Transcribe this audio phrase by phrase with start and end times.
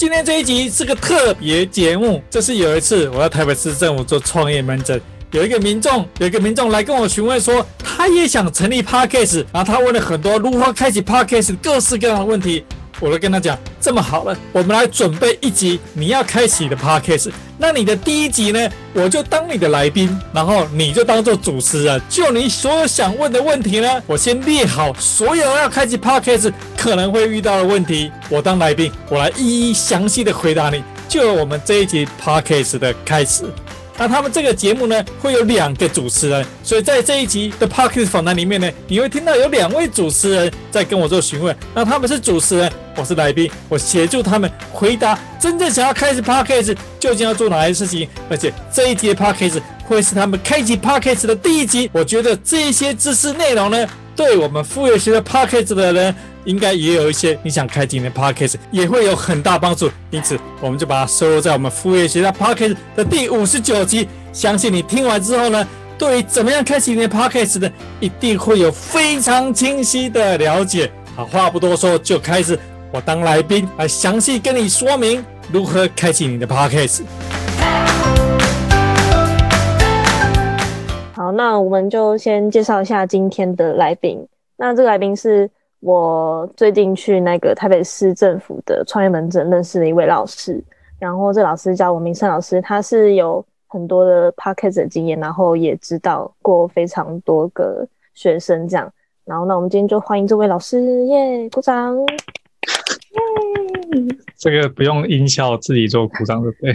[0.00, 4.98] 今天这一集是个特别节目，这是有一次我在台北市政府做创业门诊，
[5.30, 12.64] 有一个民众，有一个民众来跟我询问说，他也想成立 Podcast，然后他问了很多如何开启 Podcast 各式各样的问题。
[13.00, 17.30] 我都跟他讲，这么好了，我们来准备一集你要开启的 podcast。
[17.58, 33.44] 那你的第一集呢，我就当你的来宾，然后你就当做主持人，就你所有想问的问题呢，我先列好所有要开启 podcast 可能会遇到的问题，我当来宾，我来一一详细的回答你，就我们这一集 podcast 的开始。
[34.00, 41.54] 那他们这个节目呢，会有两个主持人，所以在这一集的 Podcast 访谈里面呢，你会听到有两位主持人在跟我做询问。
[41.74, 48.08] 那他们是主持人，我是来宾，我协助他们回答真正想要开始 Podcast 究竟要做哪些事情。
[48.30, 51.90] 而且这一集的 Podcast 会是他们开启 Podcast 的第一集。
[51.92, 53.86] 我觉得这些知识内容呢，
[54.20, 56.14] 对我们副业学的 Podcast 的人。
[56.44, 64.08] 应该也有一些你想开今天的 Podcast 也会有很大帮助，因此我们就把它收录在我们副业学的 Podcast 的第五十九集。
[64.32, 70.90] 相信你听完之后呢，对于怎么样开启你的 Podcast 呢，一定会有非常清晰的了解。
[71.14, 72.58] 好，话不多说，就开始
[72.90, 77.02] 我当来宾来详细跟你说明如何开启你的 Podcast。
[81.30, 84.26] 好，那我们就先介绍一下今天的来宾。
[84.56, 85.48] 那这个来宾是。
[85.82, 90.62] 我最近去那个台北市政府的创业门诊，认识的一位老师，
[90.98, 98.92] 然后这老师叫王明胜老师，他是有很多的 podcast 的经验，然后也指导过非常多个学生这样。
[99.24, 102.06] 然后那我们今天就欢迎这位老师，耶，鼓掌，耶。
[104.36, 106.74] 这个不用音效，自己做鼓掌对不对？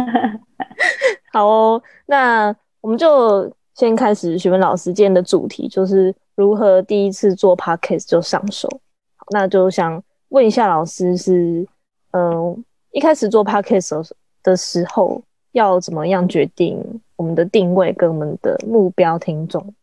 [1.34, 6.12] 好哦，那我们就先开始询问老师今天的主题，就是。
[6.36, 8.68] 如何第一次做 podcast 就上手？
[9.16, 11.66] 好，那就想问一下老师是，
[12.10, 12.58] 嗯、呃，
[12.90, 14.10] 一开始做 podcast
[14.42, 15.22] 的时候
[15.52, 16.78] 要怎么样决定
[17.16, 19.74] 我们的定位跟我们的目标听众？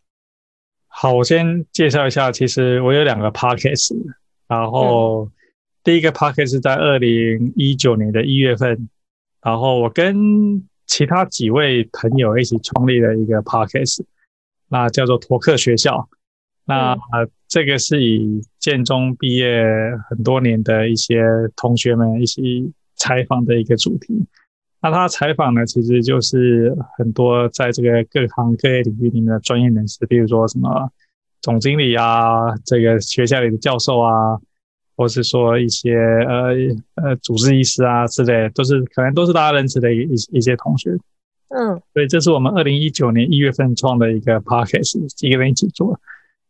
[0.86, 3.98] 好，我先介绍一下，其实我有两个 podcast，
[4.48, 5.28] 然后
[5.84, 8.88] 第一个 podcast 是在二零一九年的一月份，
[9.42, 14.04] 然后我跟其他几位朋友一起创立了一个 podcast，
[14.70, 16.10] 那叫做托克学校。
[16.66, 16.96] 那
[17.48, 19.66] 这个是以建中毕业
[20.10, 21.22] 很多年的一些
[21.56, 24.26] 同学们一起采访的一个主题。
[24.82, 30.90] 那他采访呢，其实就是很多在这个各行各业领域里面的专业人士，比如说什么
[31.42, 34.40] 总经理啊，这个学校里的教授啊，
[34.96, 36.54] 或是说一些呃
[36.96, 40.92] 呃主治医师啊之类的，都是可能都是大家认识的一一一些同学。
[41.50, 46.00] 嗯，所以这是我们二零一九年一月份创的一个 podcast， 几个人一起做。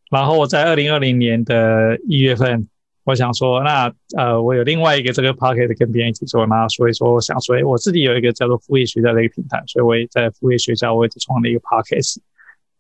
[0.09, 2.67] 然后我在二零二零年的一月份，
[3.03, 12.17] 我想说，那呃，我有另外一个这个 podcast 跟别人一起做，那所以说我想说，我自己有一个叫做副业学校的一个平台，所以我也在副业学校我也创了一个 podcast，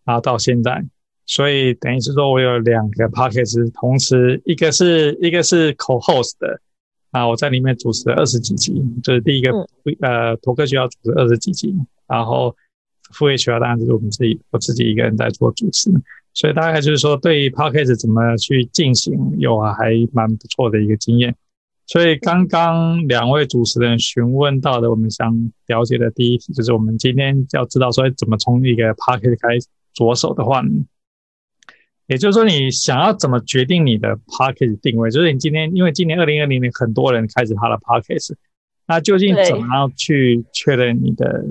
[0.05, 0.81] 然后到现在，
[1.25, 6.59] 所以等于是说我有两个 p o c k e t 同时，一个是一个是 co-host 的，
[7.11, 9.67] 啊，我在里面主持了二十几集，就是第一个、嗯、
[10.01, 11.73] 呃托克学校主持二十几集，
[12.07, 12.55] 然后
[13.13, 15.91] 副业学校当然就是我们自己我自己一个人在做主持。
[16.33, 21.35] 所以大概就是说，对于 p o c k e t 怎么去进行，有还蛮不错的一个经验。
[21.85, 30.71] 所以刚刚两位主持人询问到的，我们想了解的第一题，就是我们今天要知道说，怎么从一个 p o c k e t 开始着手的话呢，
[32.07, 35.09] 也就是说，你想要怎么决定你的 Podcast 定位？
[35.09, 38.33] 就是你今天，因为今年二零二零年很多人开始他的 Podcast，
[38.87, 41.45] 那究竟怎么样去确认你的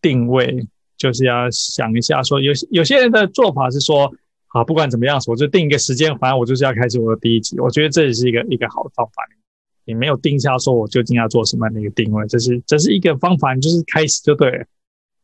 [0.00, 0.66] 定位？
[0.96, 4.12] 就是要想一下，说有有些人的做法是说，
[4.48, 7.58] 好，不管怎么样，我就定一个时间，反正我就是要开始我的第一集。
[7.58, 9.22] 我觉得这也是一个一个好的方法。
[9.86, 14.64] 你没有定下说我究竟要做什么样的一个定位，这是这是一个方法，你就是开始就对了。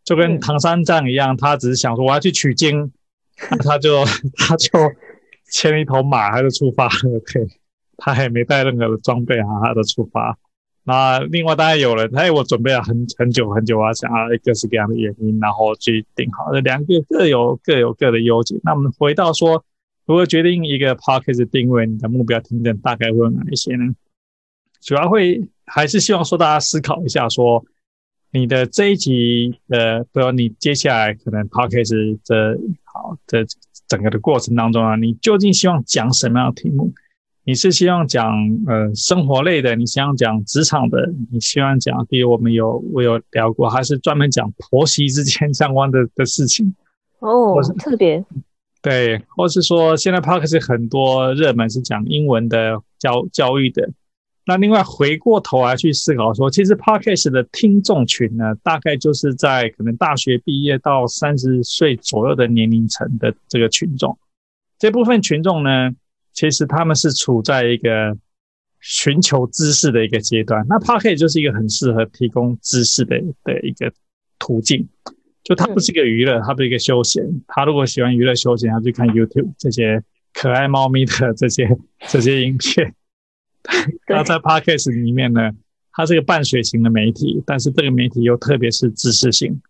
[0.02, 2.90] 就跟唐三藏一样，他只是想说我要去取经，那
[3.64, 4.04] 他就
[4.36, 4.70] 他就
[5.50, 7.20] 牵一头马，他就出发了。
[7.32, 7.46] 对，
[7.96, 10.38] 他还没带任何的装备啊，他就出发。
[10.84, 16.52] 那另外当然有人，他我准备了很很久很久啊，想要各式各样的原因，然后去定好。
[16.52, 18.60] 这两个各有各有各的优点。
[18.62, 19.64] 那我们回到说，
[20.04, 23.94] 如何决定一个 podcast 定位，你的目标听众大概会有哪一些呢？
[24.80, 27.64] 主要会还是希望说大家思考一下说，
[28.30, 32.56] 你的这一集的，比如你接下来可能 podcast 的
[33.02, 33.44] 好的
[33.88, 36.92] 整个的过程当中啊，你究竟希望讲什么样的题目？
[37.44, 38.34] 你是希望讲
[38.66, 46.74] 呃生活类的，你希望讲职场的，你希望讲，比如我们有我有聊过，还是专门讲婆媳之间相关的 的事情？
[47.20, 48.24] 哦，是特别
[48.82, 53.90] 对，或是说现在 podcast 很多热门是讲英文的教教育的。
[54.48, 64.16] 那另外回过头来去思考说，其实 Podcast 的听众群呢，大概就是在可能大学毕业到三十岁左右的年龄层的这个群众。
[64.78, 65.90] 这部分群众呢，
[66.32, 68.16] 其实他们是处在一个
[68.80, 70.64] 寻求知识的一个阶段。
[70.68, 73.92] 那 Podcast 就是一个很适合提供知识的的一个
[74.38, 74.88] 途径。
[75.42, 77.24] 就它不是一个娱乐，它不是一个休闲。
[77.48, 80.02] 他如果喜欢娱乐休闲，他就看 YouTube 这些
[80.32, 81.68] 可爱猫咪的这些
[82.08, 82.94] 这些影片。
[84.08, 85.50] 那在 Podcast 里面呢，
[85.92, 89.60] 它是个半水型的媒体，但是这个媒体又特别是知识性，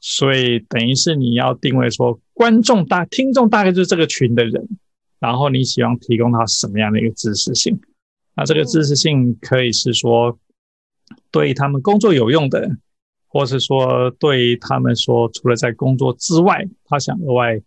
[0.00, 4.68] 所以等于是你要定位说，观众大、听众大概就是这个群的人，
[5.18, 7.80] 然后你希望提供他什么样的一个知识性？
[8.36, 10.38] 那这个知识性可以是说
[11.30, 12.70] 对他们工作有用的，
[13.26, 17.60] 或是说对他们说除了在工作之外，他想额外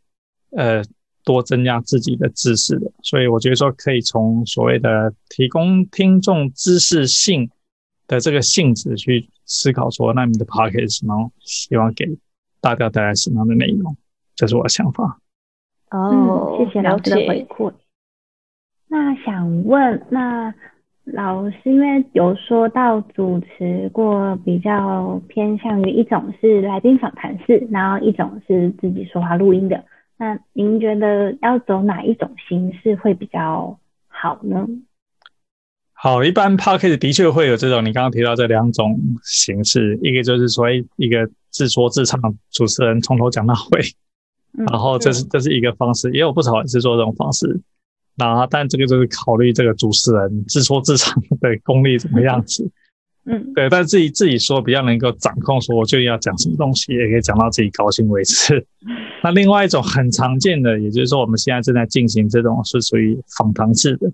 [0.55, 0.83] 呃。
[1.23, 7.49] 多增加自己的知识的，所以我觉得说可以从所谓的提供听众知识性
[8.07, 12.05] 的这个性质去思考说，那你的 podcast 什么，希望给
[12.59, 13.95] 大家带来什么样的内容，
[14.35, 15.19] 这是我的想法。
[15.91, 17.73] 哦，谢谢老师的回馈。
[18.87, 20.53] 那想问，那
[21.03, 29.83] 老师因为有说到主持过比较偏向于一种是来宾访谈式，然后一种是自己说话录音的。
[30.21, 34.67] 那您觉得要走哪一种形式会比较好呢？
[35.93, 42.21] 好，一般 Podcast 的确会有这种你刚刚提到这两种形式，一个就是说一个自说自唱
[42.51, 43.81] 主持人从头讲到尾，
[44.69, 47.59] 然后这是这是一个方式，也有不少人是做这种方式。
[48.15, 52.69] 然后，但这个就是考虑这个主持人自说自唱 的功力怎么样子。
[53.25, 58.63] 嗯，对，但自己自己说比较能够掌控，说我就要讲什么东西，也可以讲到自己高兴为止。
[59.23, 64.11] 那另外一种很常见的，也就是说我们现在正在进行这种是属于访谈式的，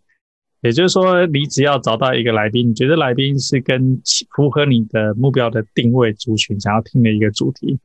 [0.62, 4.02] 也就是说你只要找到一个来宾，你觉得来宾是跟
[4.36, 7.80] 符合你的目标的定位族群想要听的一个主题，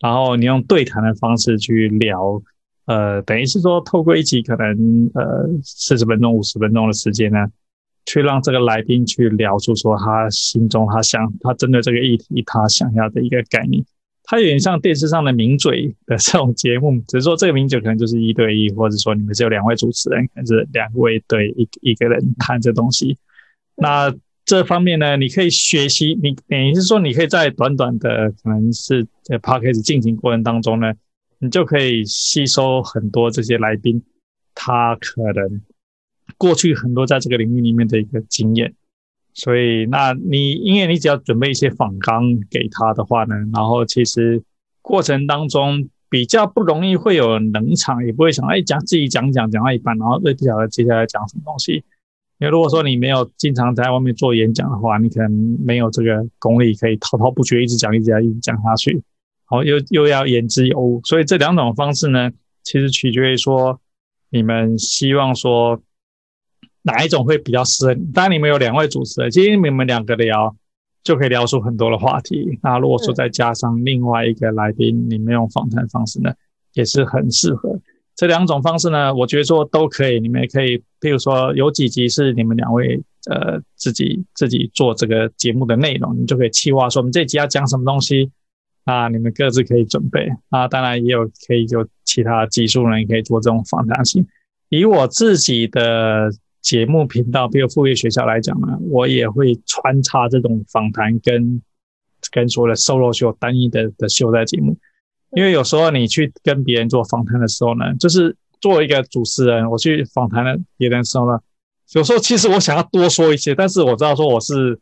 [0.00, 2.42] 然后你用对谈的方式去聊，
[2.86, 7.46] 呃，等于是说透过一集可能呃四十分钟、五十分钟的时间呢。
[8.08, 13.84] 去让这个来宾去聊出说他心中他想他针对这个议题他想要的一个概念，
[14.26, 23.16] 它有点像电视上的名嘴的这种节目， 只是说这个名嘴可能就是一对一，或者说你们只有两位主持人，可能是两位对一一个人谈这东西。
[23.76, 24.14] 那
[24.44, 30.92] 这方面呢，你可以学习，你等于是说你可以在短短的可能是在 podcast 进行过程当中呢，
[31.38, 34.02] 你就可以吸收很多这些来宾
[34.54, 35.62] 他可能。
[36.38, 38.74] 过去很多在这个领域里面的一个经验，
[39.38, 44.42] 所以那你因为你只要准备一些访纲给他的话呢，然后其实
[44.80, 51.84] 过程当中比较不容易会有冷场，也不会想哎讲自己讲讲讲到一半，然后又不晓得接下来讲什么东西。
[52.38, 55.30] 因为如果说你没有经常在外面做演讲的话，你可能
[55.62, 59.02] 没有这个功力可以滔滔不绝一直讲一直讲一直讲下去，然
[59.48, 61.02] 后又又要言之有物。
[61.04, 62.30] 所以这两种方式呢，
[62.62, 63.78] 其实取决于说
[64.30, 65.78] 你们希望说。
[66.86, 67.94] 哪一种会比较适合？
[68.14, 70.54] 当然，你们有两位主持人，其实你们两个聊
[71.02, 72.58] 就可以聊出很多的话题。
[72.62, 76.32] 那如果说再加上另外一个来宾，你们用访谈方式呢，
[76.74, 77.76] 也是很适合。
[78.14, 80.20] 这两种方式呢，我觉得说都可以。
[80.20, 88.30] 你们也可以，譬如说有几集是你们两位呃自己自己做这个节目的内容，你就可以企划说我们这集要讲什么东西。
[88.84, 90.28] 那你们各自可以准备。
[90.50, 94.24] 那当然也有可以有其他技术人也可以做这种访谈型。
[94.68, 96.30] 以我自己的。
[96.66, 101.62] 节目频道，比如副业学校来讲呢，我也会穿插这种访谈跟
[102.32, 104.76] 跟所谓的 solo 秀单一的的秀在节目，
[105.30, 111.38] 因为有时候你去跟别人做访谈的时候呢，就是作为一个主持人，我去访谈了别人的时候呢，
[111.92, 114.76] 有时候其实我想要多说一些，但是我知道说我是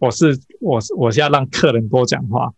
[0.00, 2.52] 我是我是我是要让客人多讲话，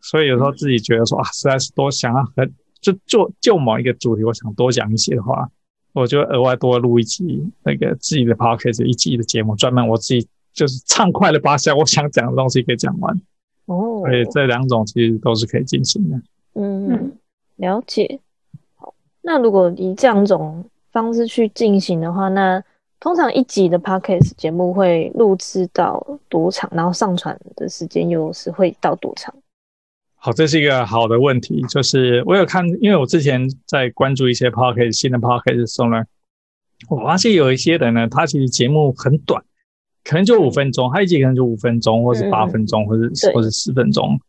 [0.00, 2.48] 所以有时候自己觉得说啊，实在是多想要和
[2.80, 5.50] 就就就某一个主题，我想多讲一些的话。
[5.96, 13.18] 我就额外多录一集那个自己的 podcast 一集的节目，专门我自己就是畅快的把想我想讲的东西给讲完。
[13.64, 16.20] 哦，所以这两种其实都是可以进行的。
[16.52, 17.16] 嗯，
[17.56, 18.20] 了解。
[18.74, 20.62] 好，那如果以这两种
[20.92, 22.62] 方式去进行的话，那
[23.00, 26.70] 通常一集的 podcast 节目会录制到多长？
[26.74, 29.34] 然后上传的时间又是会到多长？
[30.16, 31.62] 好，这是一个好的问题。
[31.68, 36.02] 就是我有看，因为我之前在关注一些 p o c k e t 新的 p o c k e t 的时候呢，
[36.88, 39.42] 我发现有一些人呢，他其实节目很短，
[40.04, 44.20] 可能就五分钟，他一集可能就五分钟，或是八分钟，或者或者十分钟。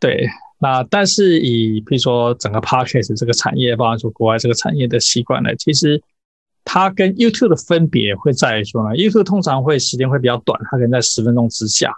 [0.00, 0.26] 对，
[0.58, 6.02] 那但是以比如说整个 p o c k e t 这个产业，包括说国外这个产业的习惯呢，其实。
[6.66, 11.94] 它跟 YouTube 的分别会在于说呢，YouTube 通常会时间会比较短，它可能在十分钟之下。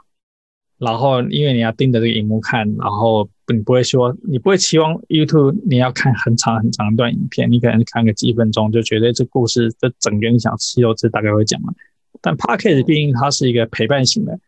[0.78, 11.73] 然后因为你要盯着这个荧幕看，然后你不会说你不会期望 YouTube 你要看很长很长一段影片，你可能看个几分钟就觉得这故事这整个你想吸收这大概会讲了。
[12.21, 14.38] 但 Podcast 毕竟它是一个陪伴型的，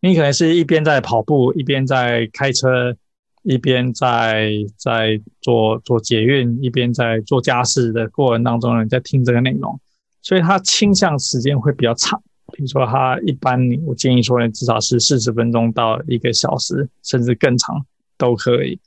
[0.00, 2.96] 你可能是一边在跑步，一边在开车。
[3.44, 9.80] 一边在在做做捷运，一边在做家事的过程当中，你在听这个内容，
[10.20, 12.20] 所以它倾向时间会比较长。
[12.58, 17.86] 比如说，他一般我建议说呢，至少是四十分钟到一个小时，甚至更长
[18.16, 18.80] 都可以。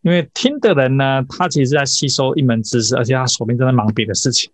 [0.00, 4.50] 因为听的人呢，他其实在吸收一门知识，而且他手边正在忙别的事情。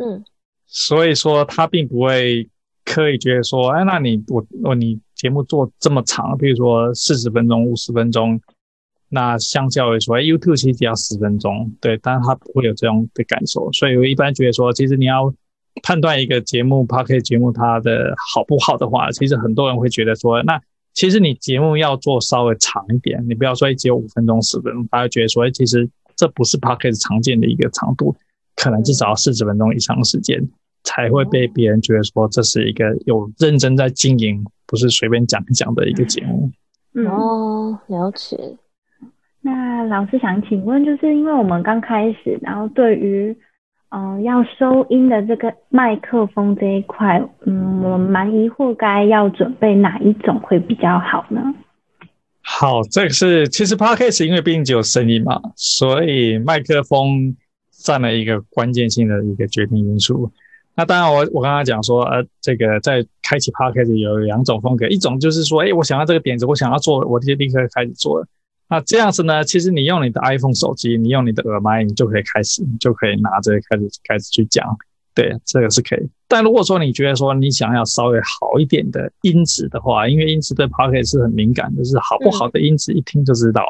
[0.00, 0.24] 嗯，
[0.64, 2.48] 所以说他并不会
[2.84, 8.40] 刻意觉得说，哎，那你我我你节目做这么长，比如说四十分钟、五十分钟。
[9.08, 15.32] 那相较于说，YouTube 其实只要十分钟，对，但是他不会有这样的感受，所以我一般觉得说，其实你要
[15.82, 20.60] 判断一个节目 Podcast 节目它的好不好的话，其实很多人会觉得说，那
[20.92, 28.14] 其实你节目要做稍微长一点，你不要说只有五分钟、十分钟，大家觉得说，其实这不是 Podcast 常见的一个长度，
[28.54, 30.48] 可能至少要四十分钟以上的时间
[30.84, 36.50] 才会被别人觉得说，这是一个有认真在经营，不是随便讲一讲的一个节目。
[37.08, 38.38] 哦，了解。
[39.40, 43.36] 那老师想请问，就是因为我们刚开始，然后对于
[43.96, 51.40] 嗯、要收音的这个麦克风这一块，嗯，我蛮疑惑，该要准备哪一种会比较好呢？
[52.42, 57.36] 好，这个是其实 Podcast 因为毕竟只有声音嘛，所以麦克风
[57.70, 60.30] 占了一个关键性的一个决定因素。
[60.74, 68.26] 那当然我，我刚刚讲说，呃，这个在开启 Podcast 有两种风格，一种就是说，哎，我想要这个点子，我想要做，我就立刻开始做了。
[68.68, 69.44] 那这样子呢？
[69.44, 74.64] 其实你用你的 iPhone 手机，你用你的耳麦，你就可以开始，你就可以拿着开始开始去讲。
[75.14, 76.08] 对，这个是可以。
[76.26, 83.64] 但如果说你觉得说你想要稍微好一点的音质的话，因为音质对 Pocket 是很敏感，就是好不好的音质一听就知道。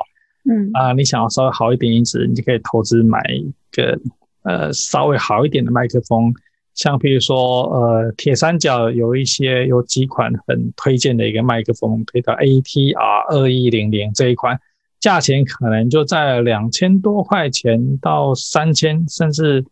[0.48, 3.98] 嗯啊、呃，你想要稍微好一点音质，你就可以投资买一个
[4.44, 6.32] 呃稍微好一点的麦克风，
[6.74, 14.58] 像比如说呃铁三角有一些有几款很推荐的一个麦克风，推到 ATR 二一零零这一款。
[15.04, 19.62] 价钱可能就在两千多块钱到三千，甚至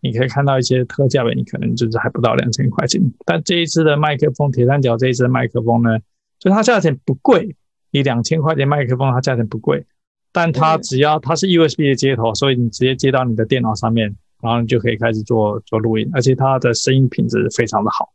[0.00, 3.00] 你可以看到一些特价的，你可能就是还不到两千块钱。
[3.24, 5.96] 但这一支的麦克风，铁三角这一支的麦克风呢，
[6.40, 7.54] 就它价钱不贵，
[7.92, 9.86] 以两千块钱麦克风它价钱不贵，
[10.32, 18.12] 但它只要它是 USB 的接头，所以你直接接到你的电脑上面，然后你就可以开始做做录音，而且它的声音品质非常的好。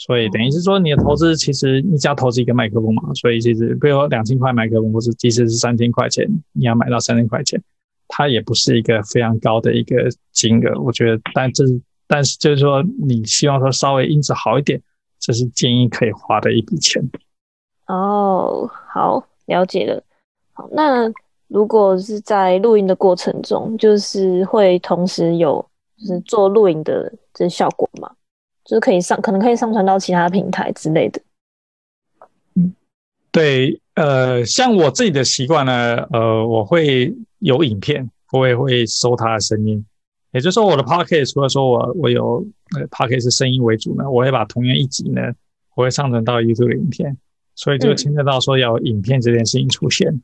[0.00, 7.62] 所以等于是说，你的投资其实你只要投资一个麦克风嘛，所以其实比如说两千块麦克风，或是即使是三千块钱，你要买到三千块钱，
[8.08, 10.80] 它也不是一个非常高的一个金额。
[10.80, 14.80] 我觉得，但这是但是就是说，你希望说稍微音质好一点，
[15.18, 17.06] 这是建议可以花的一笔钱。
[17.86, 20.02] 哦，好，了解了。
[20.54, 21.12] 好，那
[21.48, 25.62] 如果是在录音的过程中，就是会同时有
[25.98, 28.10] 就是做录音的这效果吗？
[28.70, 31.20] 就是可以上，可能可以上传到其他平台之类的。
[32.54, 32.72] 嗯，
[33.32, 39.84] 对，呃，像我自己的习惯呢，呃，我会有影片，我也会收它的声音。
[40.30, 42.46] 也就是说，我的 Podcast 除了说我我有
[42.76, 45.20] 呃 Podcast 是声音为主呢，我会把同样一集呢，
[45.74, 47.16] 我会上传到 YouTube 的影片，
[47.56, 50.08] 所以就牵扯到说要有影片这件事情出现。
[50.12, 50.22] 嗯、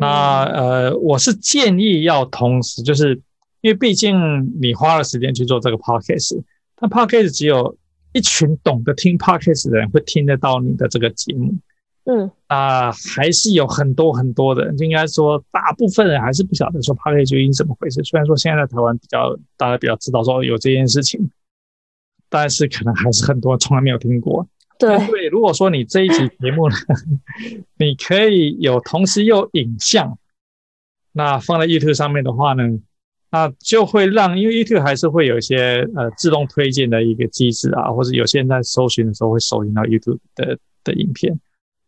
[0.00, 3.18] 那呃，我是建议要同时，就是
[3.62, 6.42] 因为毕竟你花了时间去做这个 Podcast。
[6.80, 7.76] 那 Podcast 只有
[8.12, 11.54] 一群懂得听 Podcast 的人会听得到你的这个节目，
[12.04, 18.02] 嗯，啊、呃，还是有很多很多的人，应该说大部分人还是不晓得说 Podcast 究竟怎么回事。
[18.02, 21.30] 虽然说现在在台湾比较大家比较知道说有这件事情，
[22.28, 24.46] 但是可能还是很多从来没有听过。
[24.78, 26.74] 对，对，如果说你这一集节目呢，
[27.76, 30.18] 你可以有同时有影像，
[31.12, 32.62] 那放在 YouTube 上面的话呢？
[33.30, 41.38] 那就会让，因为 YouTube 还是会有一些呃自动推荐的一个机制啊，或者有些人在搜寻的时候会搜寻到 YouTube 的的影片，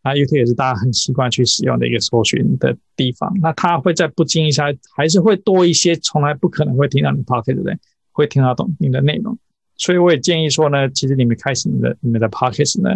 [0.05, 3.33] 那 YouTube 也是大家很习惯去使用的一个搜寻的地方。
[3.41, 7.81] 那它会在不经意下，还是会多一些从来不可能会听到你 Podcast 的人
[8.13, 9.37] 会听到懂你的内容，
[9.77, 12.95] 所以我也建议说呢，其实你们开始你的你们的 podcast 呢，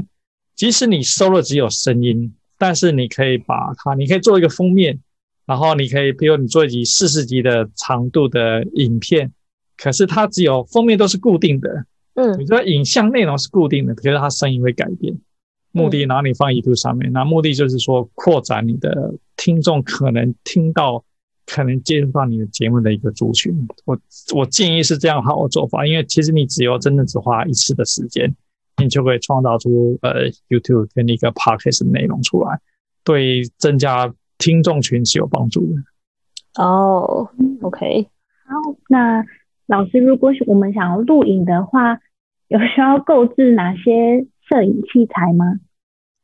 [0.54, 5.00] 即使你收了只有声音，但是你可以把它，你可以做一个封面，
[5.46, 9.32] 然后你可以，比如你做一集四十集的长度的影片，
[9.76, 15.16] 可是它只有封面都是固定的，嗯，你说影像内容是固定的，可是它声音会改变。
[15.72, 21.04] 目的，然后你放 YouTube 上面，那目的就是说扩展你的听众可能听到、
[21.44, 23.54] 可能接触到你的节目的一个族群。
[23.84, 23.98] 我
[24.34, 28.34] 我建议是这样好的做法，因为其实你只有真的只花一次的时间，
[28.78, 32.58] 你就会创造出呃 YouTube 跟一个 Podcast 的内容出来，
[33.04, 36.62] 对增加听众群是有帮助的。
[36.62, 37.28] 哦
[37.62, 38.08] ，OK，
[38.46, 38.54] 好，
[38.88, 39.24] 那
[39.66, 42.00] 老师，如果我们想要录影的话，
[42.48, 45.60] 有需要购置哪些摄影器材吗？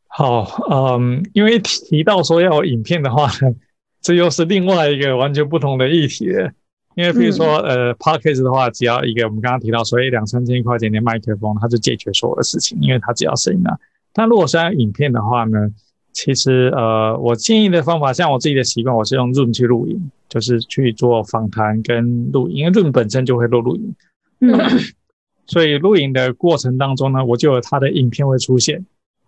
[0.08, 3.54] 好，嗯，因为提到说要有影片的话呢，
[4.00, 6.50] 这又是另外一个完全不同的议题了。
[6.94, 13.78] 因为比如说，嗯、呃，Podcast 的话，只要一个我们刚刚提到，所以两三千块钱的麦克风，它就解决所有的事情，因为它只要声音啊。
[14.12, 15.70] 但如果是要影片的话呢，
[16.12, 23.94] 其实呃，我建议的方法，像我自己的习惯，我是用 Zoom 去录影，就是去做访谈跟录影，因为 Zoom 本身就会录录影。
[24.40, 24.52] 嗯，
[25.46, 28.84] 所以录影的过程当中呢，我就有它的影片会出现。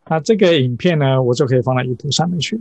[0.09, 2.61] 那这个影片呢，我就可以放在 YouTube 上面去。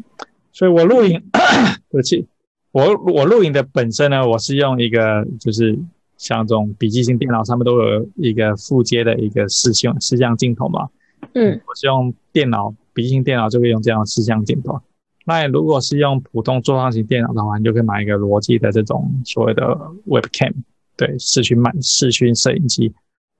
[0.53, 1.21] 所以我录影，
[1.91, 2.25] 对不起，
[2.71, 5.77] 我我录影的本身呢，我是用一个就是
[6.17, 10.87] 像这种笔记型电脑上面都有一个附接的一个视像视像镜头嘛。
[11.33, 14.79] 嗯，我是用电脑笔记型电脑就可以用这样的视像镜头。
[15.25, 19.63] 那如果是用普通桌上型电脑的话，你就可以买一个罗技的这种所谓的
[20.07, 20.53] Webcam，
[20.97, 22.93] 对，视讯慢视讯摄影机。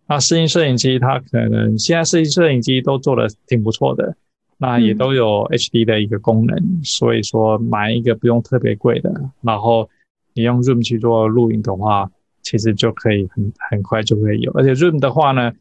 [0.08, 4.16] 那视讯摄影机，它可能现在视讯摄影机都做的挺不错的，
[4.58, 9.90] 那也都有 HD 的一个功能，所以说买一个不用特别贵的，然后
[10.34, 12.10] 你用 Zoom 去做录影的话，
[12.42, 14.52] 其实就可以很很快就会有。
[14.54, 15.52] 而且 Zoom 的话呢，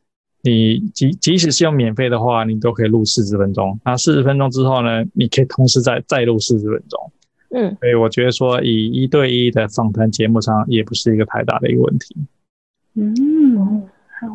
[0.43, 3.79] 你即即使是用免费的话，你都可以录四十分钟。
[3.85, 7.13] 那四十分钟之后呢，你可以同时再再录四十分钟。
[7.51, 12.17] 嗯，所以我觉得说以一对一的访谈节目上，也不是一个太大的一个问题。
[12.95, 13.83] 嗯。
[14.21, 14.29] 好，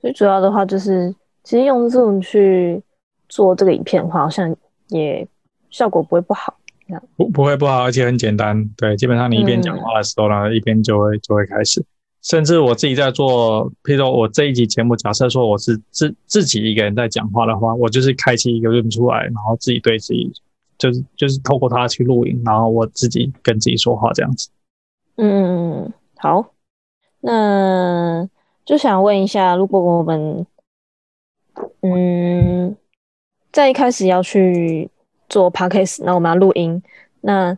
[0.00, 2.82] 最主要的话就是，其实用 Zoom 去
[3.28, 4.54] 做这个影片的话，好像
[4.88, 5.26] 也
[5.70, 6.54] 效果不会不好。
[7.16, 8.68] 不不会不好，而且很简单。
[8.76, 11.84] 对，基本上你一边讲话的时候呢，嗯、一边就会就会开始。
[12.28, 20.32] 甚至我自己在做，譬如说我这一集节目，假设说我是自自己一个人在讲话的话，我就是开启一个 Zoom 出来，然后自己对自己，
[20.76, 24.50] 就是就是透过它去录音，然后我自己跟自己说话这样子。
[25.16, 26.50] 嗯嗯嗯，好，
[27.20, 28.28] 那。
[28.66, 30.44] 就想问一下，如果我们，
[31.82, 32.76] 嗯，
[33.52, 34.90] 在一开始要去
[35.28, 36.82] 做 podcast，那我们要录音，
[37.20, 37.56] 那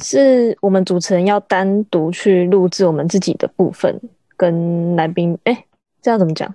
[0.00, 4.00] 是我们主持人要单独去录制我们自己的部分，
[4.36, 5.64] 跟来宾，哎、欸，
[6.02, 6.52] 这样怎么讲？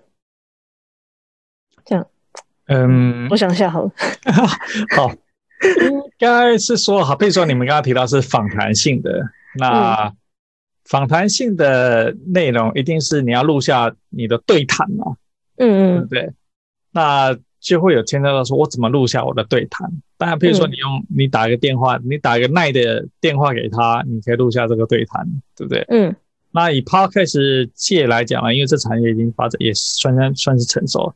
[1.86, 2.06] 这样，
[2.68, 3.92] 嗯，我想一下好了，
[4.96, 5.10] 好，
[5.80, 9.12] 应该是说，好，比如说你们刚刚提到是访谈性的，
[9.58, 10.06] 那。
[10.06, 10.18] 嗯
[10.88, 15.18] 访谈性的内容一定是你要录下你的对谈嘛？
[15.58, 16.34] 嗯嗯，对不对？
[16.92, 19.92] 那就会有牵扯到说，我怎么录下我的对谈？
[20.20, 25.84] 当然，譬如说你用你打一个电话，你打一个耐的电话给他，你可以录下这个对谈，对不对？
[25.90, 26.16] 嗯。
[26.52, 31.12] 那以 Podcast 界来讲呢，因为这产业已经发展也算算算是成熟，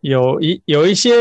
[0.00, 1.12] 有一有一些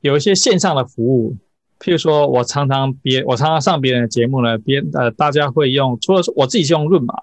[0.00, 1.36] 有一些线上的服务。
[1.80, 7.14] 譬如说，我常常别我常常上别人的节目呢，别人呃大家会用，除了我自己是用润嘛，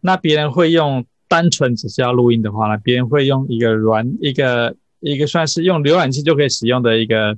[0.00, 7.36] 那别人会用单纯只是要录音的话呢，别人会用一个软一个一个算是用浏览器就可以使用的一个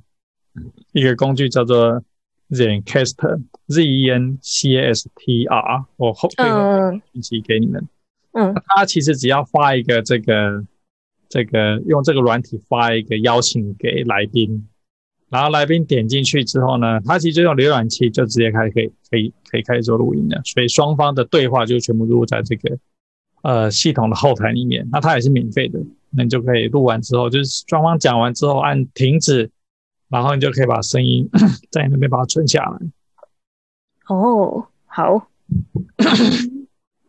[0.93, 2.03] 一个工具叫做
[2.51, 7.87] Zencastr Z E N C A S T R，我后背后信息给你们。
[8.33, 10.65] 嗯，他其实只要发一个这个
[11.29, 14.69] 这个用这个软体发一个邀请给来宾。
[15.29, 22.79] 然后来宾点进去之后呢，他其实就用浏览器就直接开可以可以可以开始做录音了，所以双方的对话就全部录在这个
[23.43, 24.89] 呃系统的后台里面。
[24.93, 29.51] 那它也是免费的，那你就可以录完之后，就是双方讲完之后按停止，
[30.09, 31.29] 然后你就可以把声音
[31.71, 32.79] 在那边把它存下来。
[34.09, 35.29] 哦，好，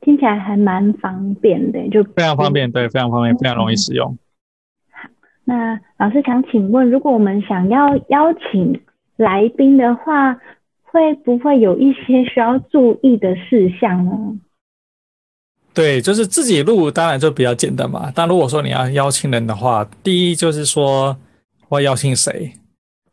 [0.02, 4.18] 听起来还蛮方便的，就非常方便，对，非常方便，非常容易使用。
[5.46, 8.82] 那老师想请问，如果我们想要邀请
[9.16, 10.40] 来宾的话，
[10.84, 14.40] 会不会有一些需要注意的事项呢？
[15.78, 18.12] 对，就是自己录，当然就比较简单嘛。
[18.16, 21.16] 但如果说你要邀请人的话，第一就是说
[21.70, 22.52] 我要邀请谁？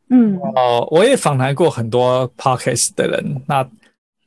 [0.09, 3.69] 嗯，哦，我也访谈过很多 podcast 的人，那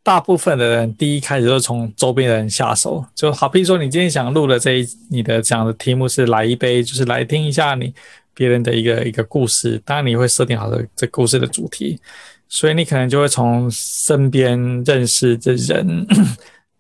[0.03, 7.91] 大部分的人第一开始都是从周边的人下手，就好比说你今天想录的这一你的讲的题目是来一杯，就是来听一下你
[8.35, 11.99] 别人的一个一个故事，当然你会设定好的这故事的主题，
[12.47, 16.05] 所以你可能就会从身边认识的人、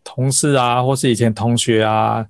[0.07, 2.25] 同事啊，或是以前同学啊，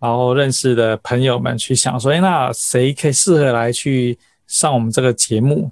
[0.00, 5.70] 然后认识的朋友们去想说，哎，那谁可以适合来去上我们这个节目？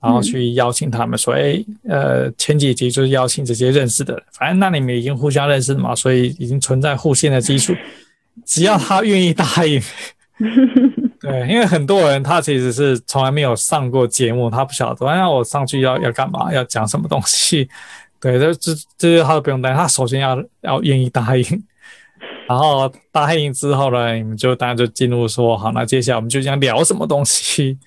[0.00, 7.74] 然后去邀请他们说，哎，呃，前几集就是邀请这些认识的人，反正那你们已经互相认识了嘛，所以已经存在互信的基础。
[8.46, 9.82] 只要他愿意答应，
[11.20, 17.68] 对，因为很多人他其实是从来没有上过节目，他不晓得，那我上去要要干嘛，要讲什么东西，
[18.20, 21.44] 对，这这这些他都不用担心，他首先要要愿意答应，
[22.48, 27.78] 然后答应之后呢，你们就大家就进入说，好，那接下来我们就想聊什么东西。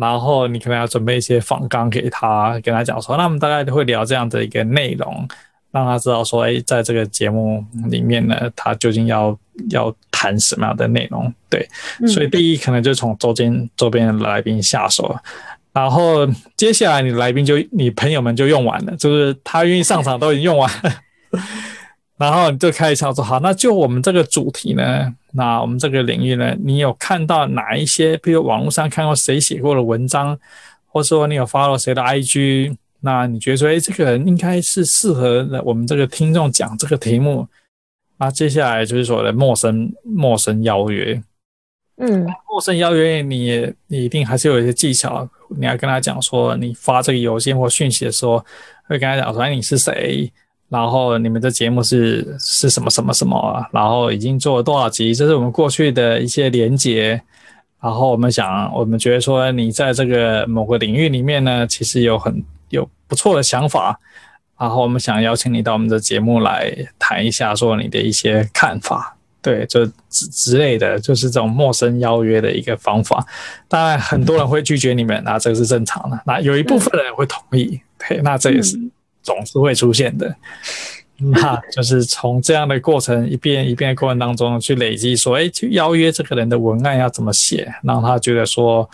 [0.00, 5.28] 然后你可能要准备一些访纲给他，跟他讲说，那我们大概会聊这样的一个内容，
[5.70, 11.30] 让他知道说，哎，在这个节目里面呢，他究竟要要谈什么样的内容？
[11.50, 11.68] 对，
[12.08, 15.14] 所以第一可能就从周边周边的来宾下手，
[15.74, 20.94] 然后接下来你来宾就你朋友们就用完了，就是他愿意上场都已经用完了。
[22.16, 30.38] 然后你就开始想说，好，那就我们这个主题呢，那我们这个领域呢，你有看到哪一些，比如网络上看过谁写过的文章，
[30.86, 37.48] 或者说你有 follow 谁的 IG，那你觉得说，哎，这个人应该是适合我们这个听众讲这个题目。
[38.16, 41.20] 那接下来就是所谓的陌生陌生邀约，
[41.96, 48.38] 嗯，陌生邀约你，你一定还是有一些技巧，你要跟他讲说，你发这个邮件或讯息的时候，
[48.88, 50.32] 会跟他讲说，哎，你是谁？
[50.68, 53.68] 然后你们的节目是是什么什么什么啊？
[53.72, 55.14] 然后已经做了多少集？
[55.14, 57.20] 这是我们过去的一些连结。
[57.80, 64.00] 然后我们想，我们觉得说你在这个某个领域里面呢，其实有很有不错的想法。
[64.58, 73.24] 然后我们想邀请你到我们的节目来谈一下，说你的一些看法，对，就之之类的，就是这种陌生邀约的一个方法。
[73.68, 76.18] 当然，很多人会拒绝你们，那这个是正常的。
[76.26, 78.76] 那有一部分人会同意，对，那这也是。
[79.22, 80.36] 总是会出现的，
[81.16, 88.86] 那就是从这样的过程一遍一遍的过程当中去累积，说，哎，去邀约这个人的文案要怎么写，让他觉得说，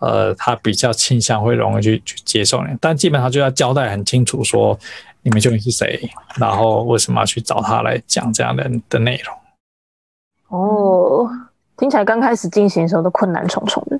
[0.00, 2.70] 呃，他比较倾向会容易去去接受你。
[2.80, 4.76] 但基本上就要交代很清楚，说
[5.22, 9.32] 你们究竟是谁，然后为什么要去找他来讲这样的的内容。
[10.48, 11.28] 哦，
[11.76, 13.98] 听起来刚开始进行的时候都困难重重的，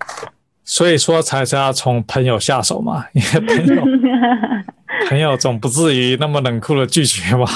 [0.65, 3.83] 所以说才是要从朋友下手嘛，因为朋友。
[5.09, 7.47] 朋友总不至于那么冷酷的拒绝吧？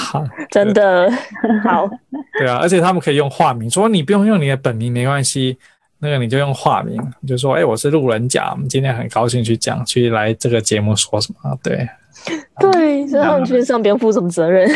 [0.51, 1.11] 真的
[1.63, 1.89] 好，
[2.37, 5.57] 对啊，而且他们可以用化名，说你不用用你的本名没关系，
[6.01, 11.57] 那个你就用化名，就说哎、欸，我是路人甲，我们今天很高兴去讲，去来这个节目说什么？
[11.63, 11.87] 对，
[12.59, 14.67] 对，所以他们去上边负什么责任？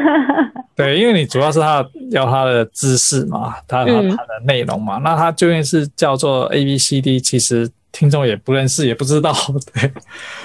[0.74, 7.70] 对，因为你主要是他要他的知识嘛，他他他的内容嘛，嗯、那他究竟是叫做 A B C D，其实。
[7.96, 9.32] 听众也不认识，也不知道，
[9.72, 9.92] 对，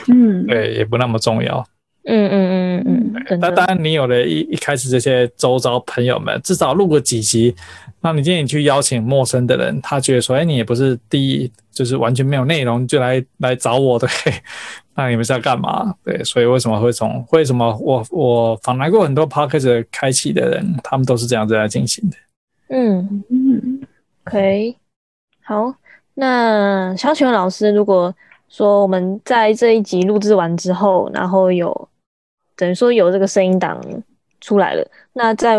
[0.07, 1.65] 嗯，对，也不那么重要，
[2.09, 3.39] 嗯嗯嗯嗯嗯。
[3.39, 7.55] 那当然，你有了一一开始这些周遭朋友们，至少录个几集，
[8.01, 14.09] 那你今天你去邀请陌生的人，他觉得说，哎，你也不是第一，就是完全没有内容就来来找我，对，
[14.95, 15.93] 那你们是要干嘛？
[16.03, 22.17] 对，所以为什么会从为什么我我访谈过很多 podcast 开启的人，他们都是这样子来进行的。
[22.69, 23.81] 嗯嗯
[24.25, 24.75] ，OK，
[25.43, 25.73] 好。
[26.15, 28.13] 那想请问老师，如果
[28.49, 31.87] 说我们在这一集录制完之后，然后有
[32.59, 33.81] 等于说有这个声音档
[34.41, 35.57] 出来了，那在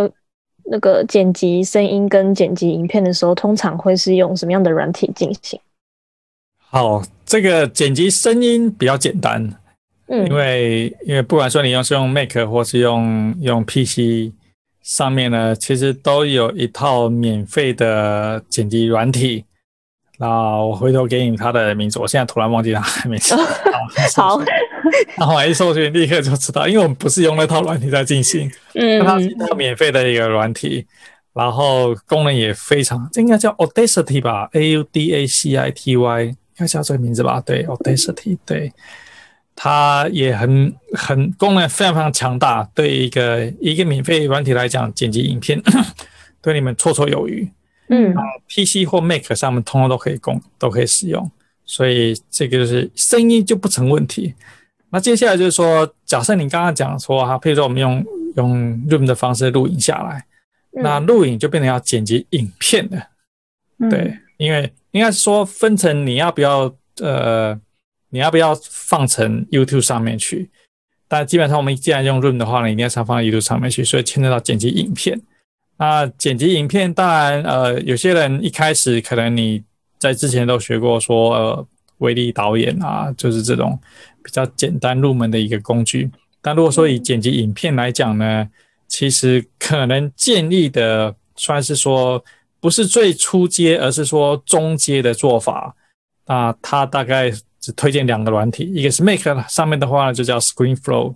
[0.64, 5.58] 那个剪辑声音跟剪辑影片的时候，通常会是用什么样的软体进行？
[6.58, 9.50] 好，这个剪辑声音比较简单，
[10.08, 14.30] 嗯，因为因为不管说你用是用 Mac 或是用用 PC
[14.82, 19.46] 上面呢，其实都有一套免费的剪辑软体。
[20.18, 20.28] 那
[20.62, 23.34] 我回头给你他的名字，我现在突然忘记他的名字。
[24.14, 24.38] 好，
[25.18, 30.86] 然后我一搜寻，立刻就知道，因为我们不是用那套软体在进行，嗯，它是一套免费的一个软体，
[31.32, 37.40] 然后功能也非常，这应该叫 Audacity 吧，A U D A C I T Y，应该叫这个名字吧？
[37.40, 38.72] 对，Audacity，对，
[39.54, 45.60] 它也很很功能非常非常强大，对一个一个免费软体来讲，剪辑影片
[46.42, 47.48] 对你们绰绰有余。
[47.92, 48.14] 嗯
[48.46, 51.28] ，PC 或 Mac 上面通通都可以供，都可以使用，
[51.66, 54.32] 所以这个就是声音就不成问题。
[54.90, 58.04] 那接下来就是说，假设你刚刚讲说哈，譬如说我们用
[58.36, 60.26] 用 Room 的方式录影下来，
[60.76, 63.06] 嗯、那录影就变成要剪辑影片的，
[63.78, 67.58] 嗯、对，因为应该是说分成你要不要呃，
[68.10, 70.50] 你要不要放成 YouTube 上面去？
[71.08, 75.20] 但基本上我们既然用 Room 的话呢，一定要上放到 YouTube 上面去，所以牵扯到剪辑影片。
[75.76, 79.62] 那剪辑影片，当然呃，有些人一开始可能你
[79.98, 81.66] 在之前都学过说呃，
[81.98, 83.78] 威力导演啊，就是这种
[84.30, 86.08] 比较简单入门的一个工具。
[86.40, 88.48] 但如果说以剪辑影片来讲呢，
[88.86, 92.24] 其实可能建议的算是说
[92.60, 95.74] 不是最初阶，而是说中阶的做法。
[96.26, 101.14] 那它大概只推荐两个软体，一个是 Make 上面的话呢，就叫 ScreenFlow，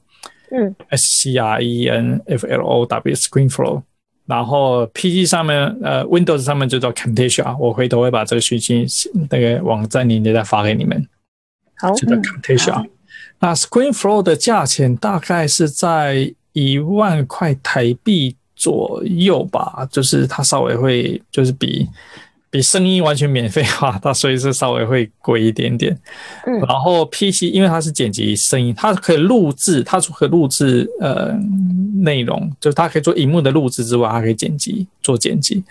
[0.51, 3.83] 嗯，S C R E N F L O W ScreenFlow。
[4.27, 7.57] 然后 P G 上面，呃，Windows 上面就叫 Camtasia。
[7.59, 8.87] 我回头会把这个讯息
[9.31, 11.07] 那个网站链接再发给你们。
[11.77, 12.83] 好，就叫 Camtasia。
[12.83, 12.91] 嗯
[13.45, 21.87] 那 ScreenFlow 的价钱大概是在一万块台币左右吧，就是它稍微会就是比
[22.49, 25.95] 比声音完全免费化，它所以是稍微会贵一点点。
[26.47, 31.37] 嗯，然后 PC 因为它是剪辑声音，它可以录制，它除可录制呃
[32.03, 35.63] 内容，就是它可以做荧幕的录制之外，它可以剪辑做剪辑。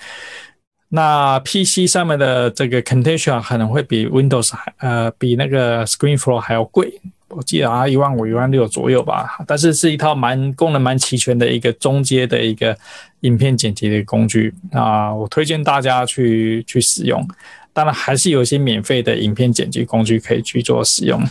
[0.89, 7.01] 那 PC 上面的这个 Contention 可能会比 Windows 还呃比那个 ScreenFlow 还要贵。
[7.35, 9.37] 我记得啊，一万五、一万六左右吧。
[9.47, 12.77] 但是是一套蛮功能蛮齐全的一个中阶的一个
[13.21, 17.25] 影片剪辑的工具啊，我推荐大家去去使用。
[17.73, 21.21] 当然，还是有一些免费的影片剪辑工具可以去做使用，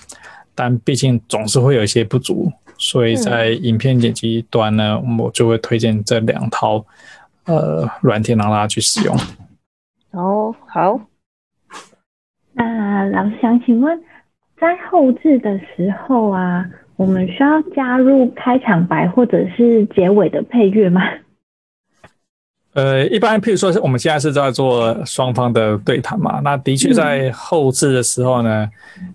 [0.55, 6.85] 但毕竟总是会有一些不足，所以在影片剪辑端呢，我就会推荐这两套
[7.45, 9.17] 呃软件让大家去使用。
[10.11, 11.01] 哦，好。
[12.55, 14.03] 那老师想请问。
[14.63, 21.03] 在后置的时候啊，我们需要加入开场白或者是结尾的配乐吗？
[22.75, 28.71] 呃，一般譬如说，我们现在是在做双方的对谈嘛，那的确在后置的时候呢，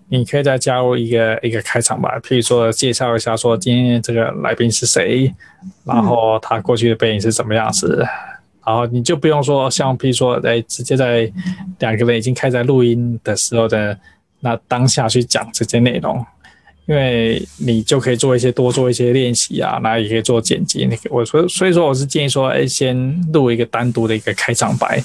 [0.09, 5.33] 你可以再加入一个一个开场白，譬如说介绍一下说今天这个来宾是谁，
[5.85, 8.05] 然后他过去的背景是怎么样子，
[8.65, 11.31] 然后你就不用说像譬如说在直接在
[11.79, 13.97] 两个人已经开在录音的时候的。
[14.47, 16.25] 那当下去讲这些内容，
[16.85, 20.85] 因为你就可以做一些多做一些练习啊，那也可以做剪辑。
[20.85, 22.95] 那个我说，所以说我是建议说，哎，先
[23.33, 25.03] 录一个单独的一个开场白，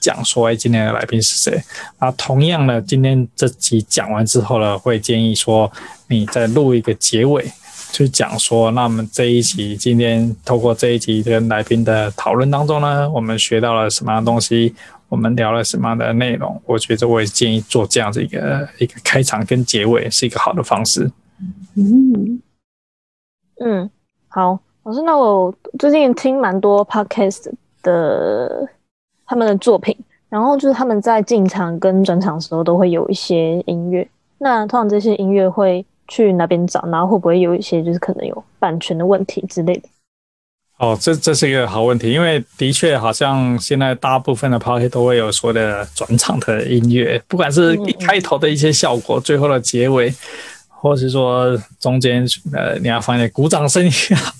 [0.00, 1.62] 讲说，哎，今天的来宾是谁。
[1.98, 5.70] 啊，同样呢，今天这集讲完之后呢，会建议说，
[6.08, 7.44] 你再录一个结尾，
[7.92, 14.74] 就讲说，那我们这一集今天透过这一集跟来宾的讨论当中呢，我们学到了什么样的东西。
[15.10, 16.58] 我们聊了什么样的内容？
[16.64, 21.10] 我觉得我也建议做这样子一个一个开场跟结尾是一个好的方式。
[21.76, 22.40] 嗯
[23.62, 23.90] 嗯，
[24.28, 28.66] 好，老师，那我最近听蛮多 podcast 的
[29.26, 29.96] 他们的作品，
[30.28, 34.08] 然后就是他们在进场跟转场的时候都会有一些音乐。
[34.38, 36.80] 那通常这些音乐会去哪边找？
[36.86, 39.88] 然后会不会有一些就是可能有版权的问题之类的？
[40.80, 50.10] 哦，这这是一个好问题，因为的确好像现在大部分的 party 都会有所谓的转场的音乐，不管是一开头的一些效果，嗯、最后的结尾，
[50.68, 54.34] 或是说中间呃你要放一点鼓掌声音啊，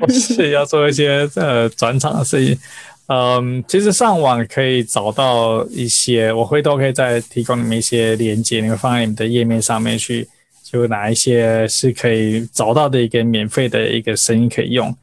[0.00, 2.56] 或是要做一些呃转场的声音，
[3.08, 10.28] 嗯，其实上网可以找到一些，我回头可以再提供你们一些连接，你们放在你们的页面上面去，
[10.62, 14.96] 就哪一些是可以找到的一个免费的一个声音可以用。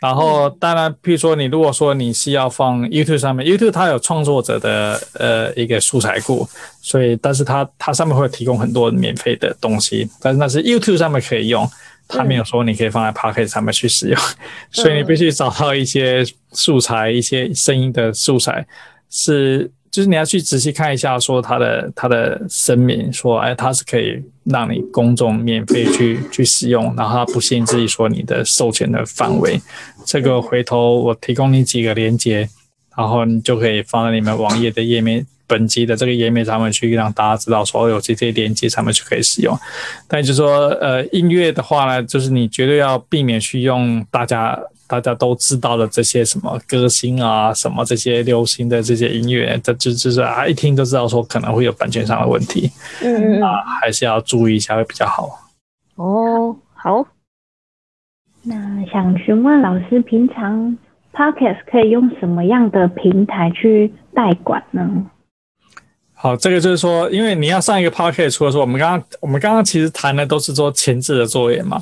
[0.00, 6.48] 然后，当然，譬如说，你如果说你是要放 YouTube 上面，YouTube 它有创作者的呃一个素材库，
[6.80, 11.68] 所以，但是它它上面会提供很多免费的东西，但是那是 YouTube 上面可以用，
[12.08, 14.18] 它没有说你可以放在 Pocket 上面去使用，
[14.70, 18.66] 所以你必须找到一些素材，一些声音的素材
[19.10, 19.70] 是。
[19.90, 29.60] 就是你要去仔细看一下，说它的它的声明，说哎，它是可以让你公众免费去去使用，然后它不限制于说你的授权的范围。
[30.04, 32.48] 这个回头我提供你几个连接，
[32.96, 39.56] 然后你就可以放在你们网页的页面，本集的这个页面上面去，让大家知道所有这些连接上面去可以使用。
[40.06, 44.58] 但就是说，呃，音乐的话呢，就是你绝对要避免去用大家。
[44.90, 52.68] 大家都知道的这些什么歌星啊，什么这些流行的这些音乐，这就就是啊，一听就知道说可能会有版权上的问题，
[53.00, 55.28] 嗯啊，还是要注意一下会比较好。
[55.94, 57.06] 哦，好。
[58.42, 60.76] 那想询问老师，平常
[61.12, 65.06] Podcast 可以用什么样的平台去代管呢？
[66.14, 71.80] 好，这个就是说，因为你要上一个 Podcast，除了说我们刚刚我们刚刚其实谈的都是说前置的作业嘛。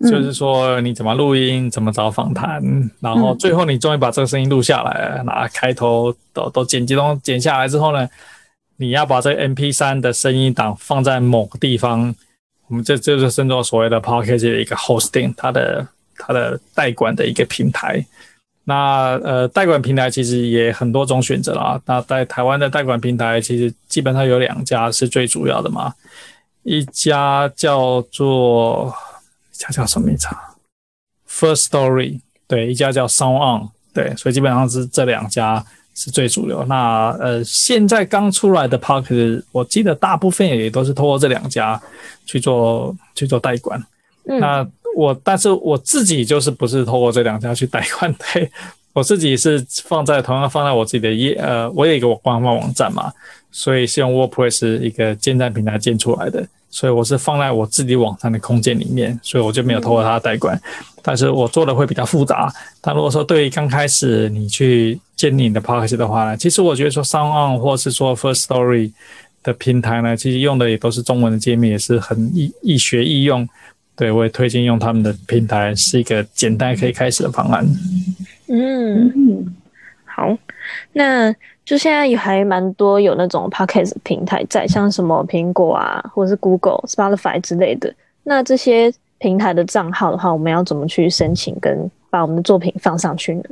[0.00, 2.62] 就是说，你怎么录音，怎么找访谈，
[3.00, 8.08] 然后最后你终于把这个声音录下来了，那开头都都剪辑都剪下来之后呢，
[8.76, 12.14] 你要把这个 M P 三的声音档放在某个地方，
[12.68, 18.04] 我们这这就是称作所谓的 Podcast 的一个 hosting，它的它的代管的一个平台。
[18.62, 21.80] 那呃，代管平台其实也很多种选择啦。
[21.86, 25.92] 那在台湾的代管平台，其实基本上有两家是最主要的嘛。
[26.64, 29.07] 一家叫做一
[29.58, 30.26] 家叫什么名字
[31.28, 36.64] ？First Story，对，一家叫 SoundOn，对，所以基本上是这两家是最主流。
[36.64, 41.80] 那呃，现在刚出来的 Podcast，我记得大部分也都是通过这两家
[42.24, 43.78] 去做去做代管。
[44.26, 44.66] 嗯、那
[44.96, 48.50] 我，但是我自己就是不是通过这两家去代管， 对，
[48.92, 53.12] 我自己是放在同样放在我自己的页，呃，我有一个官方网站嘛，
[53.50, 60.60] 所以是用 WordPress 一个建站平台建出来的，所以我是放在我自己网站的空间里面，所以我就没有透过它代管，
[61.02, 62.52] 但是我做的会比较复杂。
[62.80, 68.92] 但如果说对于刚开始你去建立你的 Podcast 的话呢，其实我觉得说 SoundOn 或是说 First Story
[69.42, 73.48] 的平台呢，其实用的也都是中文的界面，也是很易易学易用。
[73.96, 77.66] 对，我也推荐用他们的平台，是一个简单可以开始的方案。
[78.46, 79.54] 嗯嗯，
[80.18, 80.36] 好，
[80.94, 81.32] 那
[81.64, 87.94] 就现在也还蛮多有那种 Podcast 平台在，像什么苹果啊，或者是 Google、Spotify 之类的。
[88.24, 93.44] 那这些平台的账号的话，我们要怎么去申请跟把我们的作品放上去呢？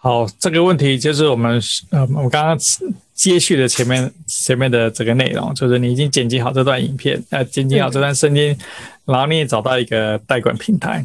[0.00, 2.56] 好，这个问题就是我们呃，我刚刚
[3.12, 8.58] 接续的前面前面的这个内容，就是你已经剪辑好这段影片，呃，剪辑好这段声音，嗯、
[9.04, 11.04] 然后你也找到一个代管平台，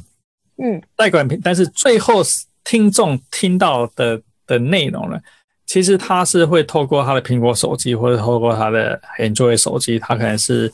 [0.58, 2.21] 嗯，代管平，但是最后
[2.63, 5.19] 听众听到的的内容呢，
[5.65, 10.71] 其实他是会透过他的苹果手机或者透过他的 Android 手机，他可能是。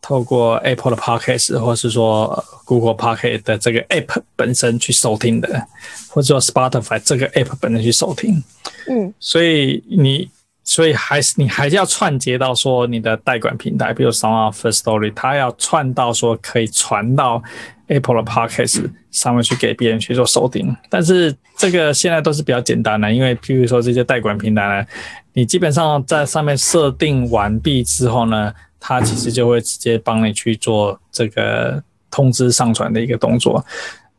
[0.00, 2.32] 透过 Apple 的 Podcast 或是说
[2.64, 5.66] Google Podcast 的这个 App 本身去收听的，
[6.08, 8.40] 或者说 Spotify 这个 App 本身去收听，
[8.88, 10.30] 嗯，所以你
[10.68, 17.42] 所以还是你还是要串接到说你的代管平台，比如 SoundOn First Story，它要串到说可以传到
[17.86, 20.76] Apple 的 Podcast 上面去给别人去做收听。
[20.90, 24.86] 但是这个现在都是比较简单的，因为譬如说这些代管平台呢，
[25.32, 28.52] 你基本上在上面设定完毕之后呢。
[28.80, 33.62] 它其实就会直接帮你去做这个通知上传的一个动作，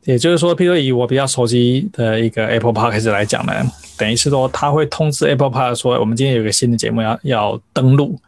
[0.09, 3.53] 也就是说，譬如以我比较熟悉的一个 Apple Podcast 来讲呢，
[3.95, 8.19] 等于是说他会通知 Apple Podcast 说，我们今天有个新的节目要要登录，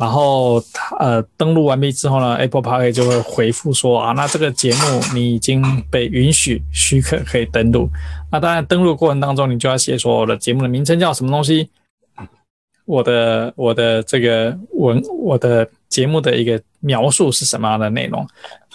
[0.00, 7.88] 然后他呃登录完毕之后呢，Apple Podcast 就会回复说啊，那这个节目你已经被允许许可可以登录，
[8.32, 11.68] 那当然登录过程当中你就要写说我的节目的名称叫什么东西。
[12.84, 18.24] 我的我的这个文，我的节目的一个描述是什么样的内容？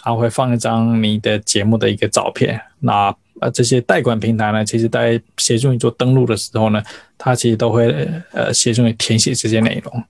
[0.03, 2.59] 然后会放一张你的节目的一个照片。
[2.79, 6.83] 那呃，这些代管平台呢，其实在协助你做登录的时候呢，
[7.17, 7.87] 它其实都会
[8.31, 10.03] 呃协助你填写这些内容。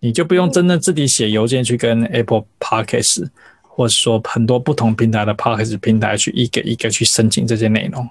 [0.00, 3.28] 你就不用真正自己写邮件去跟 Apple Podcast，
[3.62, 8.08] 或者说很多不同平台的 Podcast 平台去一个一个去申请这些内容。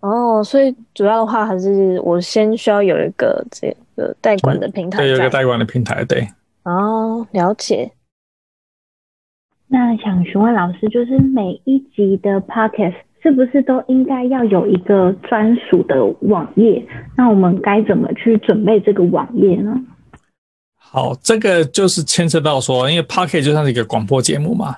[0.00, 6.28] 哦，所以主要的话还是我先需要有一个这个代管的平台，对，有一个代管的平台，对。
[6.64, 7.90] 哦，了解。
[9.74, 16.86] 那想询问老师，就是每一集的 Podcast 是不是都应该要有一个专属的网页？
[17.16, 19.74] 那我们该怎么去准备这个网页呢？
[20.78, 24.76] 好，这个就是牵涉到说，因为 Podcast 就像是一个广播节目嘛。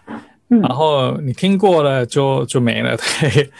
[0.48, 3.50] 然后你听过了就就没了， 对。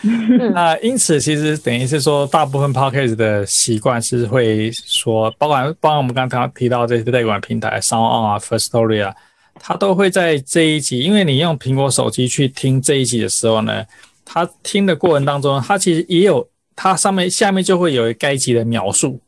[0.55, 9.13] 那因此其实等于是说，大部分 Podcast 的习惯是会说，包括包括我们刚刚提到这些代管平台，SoundOn 啊，First Story 啊，
[9.59, 13.85] 它都会在这一集，因为你用苹果手机去听这一集的时候呢，
[14.25, 19.21] 它听的过程当中，它其实也有，它上面下面就会有该集的描述。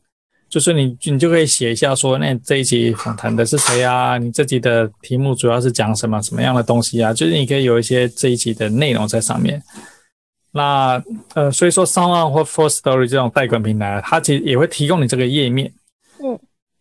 [0.49, 4.17] 就是你，你就可以写一下说，那这一集访谈的是谁啊？
[4.17, 7.13] 你这集的题目主要是讲什么什么样的东西啊？
[7.13, 9.63] 就是你可以有一些这一集的内容在上面。
[10.53, 11.03] 那
[11.35, 15.71] 呃，所以说 SoundOn 或 First Story 这种代管平台，它其实也会提供你这个页面。
[16.25, 16.39] 嗯。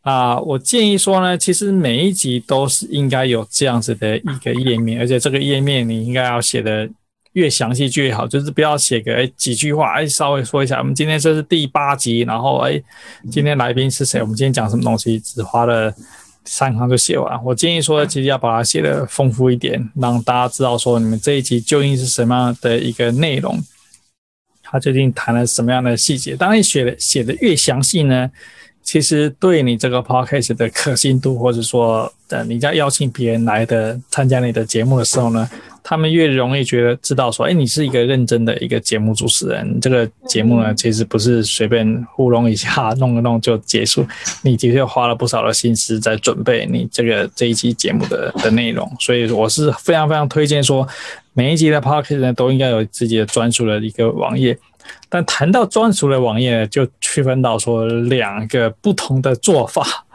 [0.08, 6.90] 啊，我建议说呢，其实每一集都是应该有这样子的一个页面，而且这个页面你应该要写的。
[7.34, 12.84] 越详细越好，就是不要写个诶几句话，诶稍微说一下，我们今天这是第八集，然后诶
[13.30, 14.20] 今天来宾是谁？
[14.20, 15.20] 我们今天讲什么东西？
[15.20, 15.94] 只花了
[16.46, 17.40] 三行就写完。
[17.46, 23.62] 我建议说，其实要把它写的丰富一点，让大家知道说你们这一集究竟是什么样的一个内容，
[24.64, 26.36] 他究竟谈了什么样的细节。
[26.36, 28.32] 当然，写的写的越详细呢，
[28.88, 35.50] 其实对你这个 podcast 的可信度，或者说呃你在邀请别人来的参加你的节目的时候呢。
[35.90, 39.80] 他们越容易觉得知道说，哎，你是一个认真的一个节目主持人。
[39.80, 44.06] 这个节目呢，其实不是随便糊弄一下，弄一弄就结束。
[44.42, 48.86] 你的确花了不少的心思在准备你这个这一期节目的的内容。
[49.00, 50.86] 所以我是非常非常推荐说，
[51.32, 54.60] 每一集的 podcast 呢都应该有自己的专属的一个网页。
[55.10, 60.06] 但谈到专属的网页，就区分到说两个不同的做法，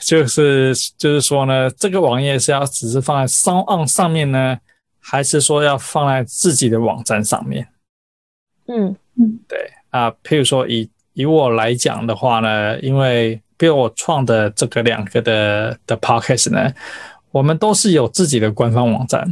[0.00, 4.58] 就是就是说呢，这个网页是要只是放在 SoundOn 上面呢。
[5.00, 7.66] 还是说要放在自己的网站上面？
[8.66, 16.70] 嗯嗯，对啊，譬如说以以我来讲的话呢，因为比如我创的这个两个的的 podcast 呢，
[17.30, 19.26] 我们都是有自己的官方网站，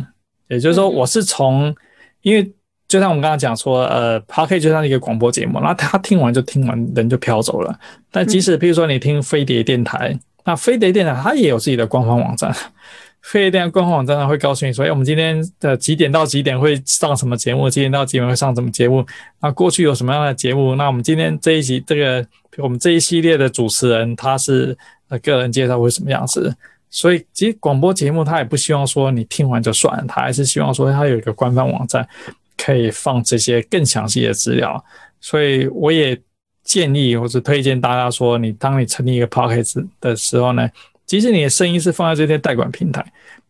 [0.49, 1.77] 也就是说，我是从、嗯、
[2.23, 2.51] 因为
[2.89, 7.77] 就像我们刚刚讲说，呃，podcast 就像一个广播节目，那他听完就听完，人就飘走了。
[8.11, 12.55] 但即使譬如说你听飞碟电台，那飞碟电台它也有自己的官方网站。
[13.23, 17.69] 飞碟电台官方网站上会告诉你说，哎，我们今天的几点到几点会上什么节目？
[17.69, 19.05] 几点到几点会上什么节目？
[19.41, 20.77] 那过去有什么样的节目？
[20.77, 22.25] 那我们今天这一集这个
[22.59, 24.79] 我们这一系列的主持人他是
[25.09, 26.55] 呃个人介绍会什么样子？
[26.89, 32.09] 所以其实广播节目他也不希望说你听完就算了，他还是希望说他有一个官方网站
[32.57, 34.85] 可以放这些更详细的资料。
[35.21, 36.21] 所以我也
[36.63, 40.69] 建议或者推荐大家说，你当你成立一个 podcast 的时候呢，
[41.05, 43.05] 即使你的声音是放在这些代管平台，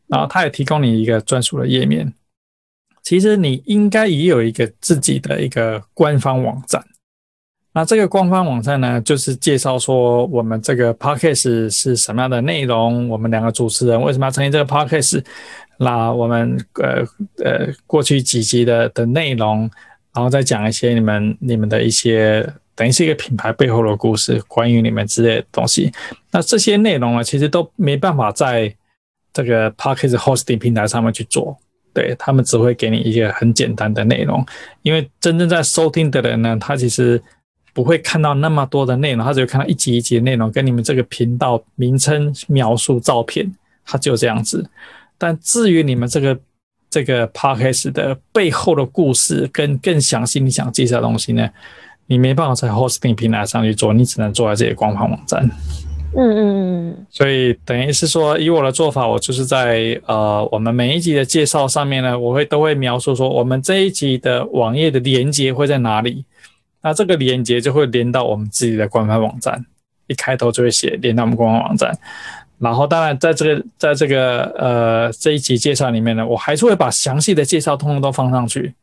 [0.07, 2.12] 然后它也提供你一个专属的页面，
[3.02, 6.84] 其实你应该也有一个自己的一个官方网站。
[7.72, 15.22] 那这个官方网站呢，就是介绍说我们这个 podcast 是什么样的内容，我们两个主持人为什么要成立这个 podcast，
[15.79, 17.05] 那我们呃
[17.45, 19.70] 呃过去几集的的内容，
[20.14, 22.49] 然后再讲一些你们你们的一些。
[22.79, 25.91] 等于是一个品牌背后的故事，关于你们之类的东西。
[26.31, 28.70] 那这些内容呢，其实都没办法在
[29.33, 31.57] 这个 Podcast Hosting 平台上面去做。
[31.95, 34.45] 对，他们只会给你一个很简单的内容，
[34.83, 37.18] 因为真正在收听的人呢，他其实
[37.72, 43.51] 不会看到那么多的内容，他只会看到一集一集的内容，跟你们这个频道名称、描述、照片，
[43.87, 44.68] 他就这样子。
[45.18, 46.38] 但至于你们这个
[46.90, 51.48] 这个 Podcast 的背后的故事，跟更详细你想介绍的东西呢？
[52.08, 55.42] 你没办法在 hosting 平台上去做，你只能做在这些官方网站。
[56.14, 57.06] 嗯嗯嗯。
[57.10, 66.24] 所以等于是说，以我的做法，我就是在呃，我们每一集的介绍上面呢，我会都会描述说，我们这一集的网页的连接会在哪里。
[66.80, 69.66] 那这个连接就会连到我们自己的官方网站，
[70.06, 71.90] 一开头就会写连到我们官方网站。
[72.59, 78.74] 然后当然在这个在这个呃这一集介绍里面呢，我还是会把详细的介绍通通都放上去。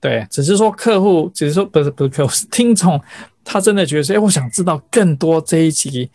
[0.00, 3.00] 对，只是说客户，只是说不是不是客户，是听众，
[3.44, 6.08] 他真的觉得说，哎，我想知道更多这一集。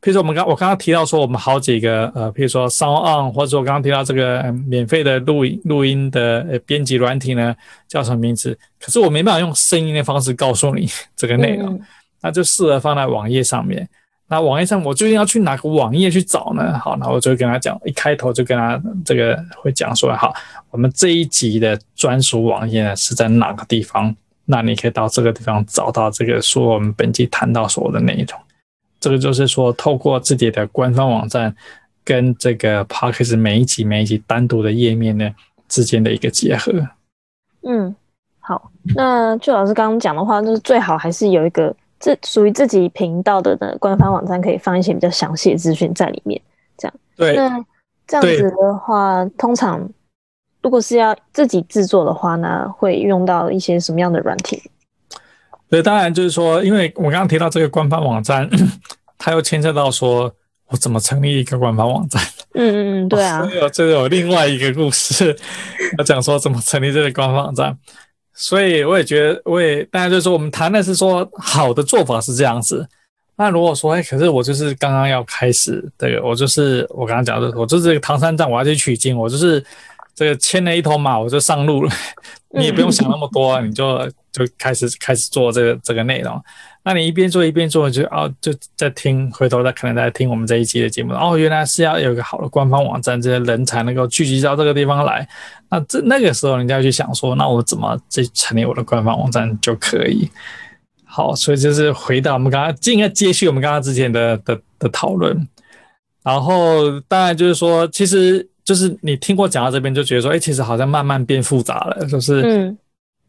[0.00, 7.54] 譬如说，我们刚我刚刚提到说，我们好几个呃，譬如说 SoundOn，或者说我刚刚提到这个免费的录音录音的呃编辑软体呢，
[7.88, 8.56] 叫什么名字？
[8.80, 11.80] 可是我没办法用声音的方式告诉你这个内容，嗯、
[12.22, 13.88] 那就适合放在网页上面。
[14.30, 16.78] 那网页上我究竟要去哪个网页去找呢？
[16.78, 20.34] 好，那我就跟他讲，一开头就跟他这个会讲说，好，
[20.70, 24.14] 我们这一集的专属网页呢是在哪个地方？
[24.44, 28.38] 那你可以到这个地方找到这个说我们本集谈到所有的内容。
[29.00, 31.56] 这个就是说，透过自己的官方网站
[32.04, 35.30] 跟这个 Podcast 每一集每一集单独的页面呢
[35.68, 36.72] 之间的一个结合。
[37.62, 37.96] 嗯，
[38.40, 41.74] 好，那就老师刚刚讲的话，就是最好还是有一个。
[42.00, 46.40] 这属于自己频道的的官方网站，可以放一些比较详细的资讯在里面。
[46.76, 47.34] 这样，对。
[47.36, 47.64] 那
[48.06, 49.88] 这样子的话，通常
[50.62, 54.62] 如果是要自己制作的话呢，会用到一些什么样的软体？
[55.68, 58.48] 对，当然就是说，因为我刚刚提到这个官方网站，
[59.18, 60.32] 它又牵涉到说
[60.68, 62.22] 我怎么成立一个官方网站。
[62.54, 63.46] 嗯嗯嗯， 对啊。
[63.60, 65.36] 有这个有另外一个故事
[65.98, 67.76] 要讲说怎么成立这个官方网站。
[68.40, 72.86] 所以我也觉得，我也大家就是说，我们谈的是说好的做法是这样子。
[73.36, 79.64] 那如果说，哎，可是我就是刚刚要开始，这个我就是我刚刚讲的，我就是这个唐三藏，我要去取经，我就是
[80.18, 81.92] 这个牵了一头马，我就上路了。
[82.58, 86.42] 你也不用想那么多， 你就就开始开始做这个这个内容。
[86.82, 91.12] 那你一边做一边做，就哦就在听，回头再可能在听我们这一期的节目。
[91.12, 95.28] 哦，原来是要有一个好的官方网站，这些人才能够聚集到这个地方来。
[95.70, 100.28] 那这那个时候，人家去想说，那我怎么去成立我的官方网站就可以？
[101.04, 105.46] 好，所以就是回到我们刚刚，应该接续我们刚刚之前的的的讨论。
[106.24, 112.42] 然后当然就是说，其实就是你听过讲到这边，就觉得说，哎，其实好像慢慢变复杂了，就是。
[112.42, 112.78] 嗯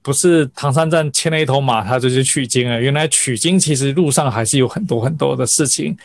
[0.02, 2.80] 不是唐三藏牵了一头马，他就去取经了。
[2.80, 5.96] 原来取经其实路上还是有很多很多的事情。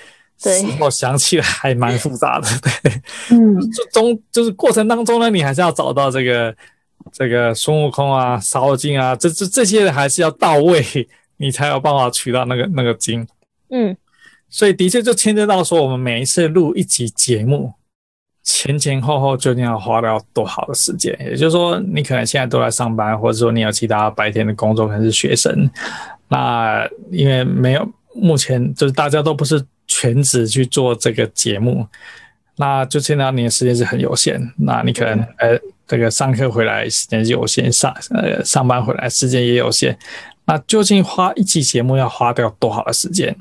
[0.42, 2.48] 对，我想起来还蛮复杂的。
[2.82, 2.92] 对，
[3.30, 6.54] 嗯，就中就是过程当中呢，你还是要找到这个
[7.12, 10.84] 这个孙悟空啊、沙悟净啊，这这这些还是要到位，
[11.36, 13.24] 你才有办法取到那个那个经。
[13.70, 13.96] 嗯，
[14.50, 17.72] 所以的确就牵扯到说，我们每一次录一集节目，
[18.44, 21.16] 前前后后究竟要花掉多少的时间？
[21.18, 25.68] 也就是说，你可能现在都在上班，或者说你有其他白天的工作，可能是学生。
[26.28, 31.86] 那因为没有，目前就是大家都不是全职去做这个节目。
[32.56, 39.98] 那就现在你的时间是很有限，那你可能呃这个上课回来时间有限，上呃上班回来时间也有限，
[40.44, 43.34] 那究竟花一期节目要花掉多少的时间？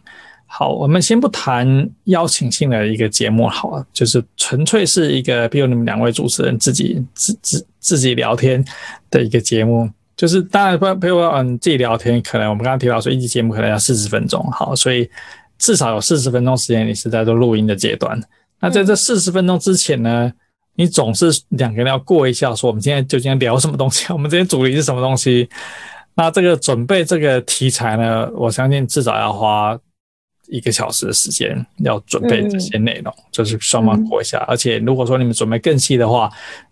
[0.56, 8.64] 好，我们先不谈邀请性的一个节目，好了，就是纯粹是一个，比如你们两位主持人自己自自自己聊天
[9.10, 15.10] 的一个节目，就是当然不比如说嗯自己聊天，可能我们刚刚提到说一集节目可能要四十分钟，好，所以
[15.58, 18.22] 至少有四十分钟时间你是在做录音的阶段。
[18.60, 20.32] 那在这四十分钟之前呢，
[20.76, 24.06] 你总是两个人要过一下，说我们今天究竟要聊什么东西？
[24.14, 25.49] 我们今天主题是什么东西？
[26.14, 29.76] 那这个准备这个题材呢，我相信至少要花
[30.48, 34.39] 一个小时的时间，要准备这些内容，就是双方过一下。
[34.48, 36.30] 而且如果说你们准备更细的话，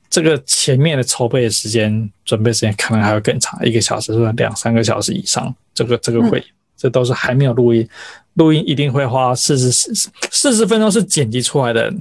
[0.10, 5.54] 这个前面的筹备的时间、准备时间可能还会更长，一个小时或者两三个小时以上。
[5.74, 6.44] 这个这个会，
[6.76, 7.88] 这都是还没有录音。
[8.34, 9.94] 录音一定会花四十四
[10.32, 11.94] 四十分钟，是剪辑出来的，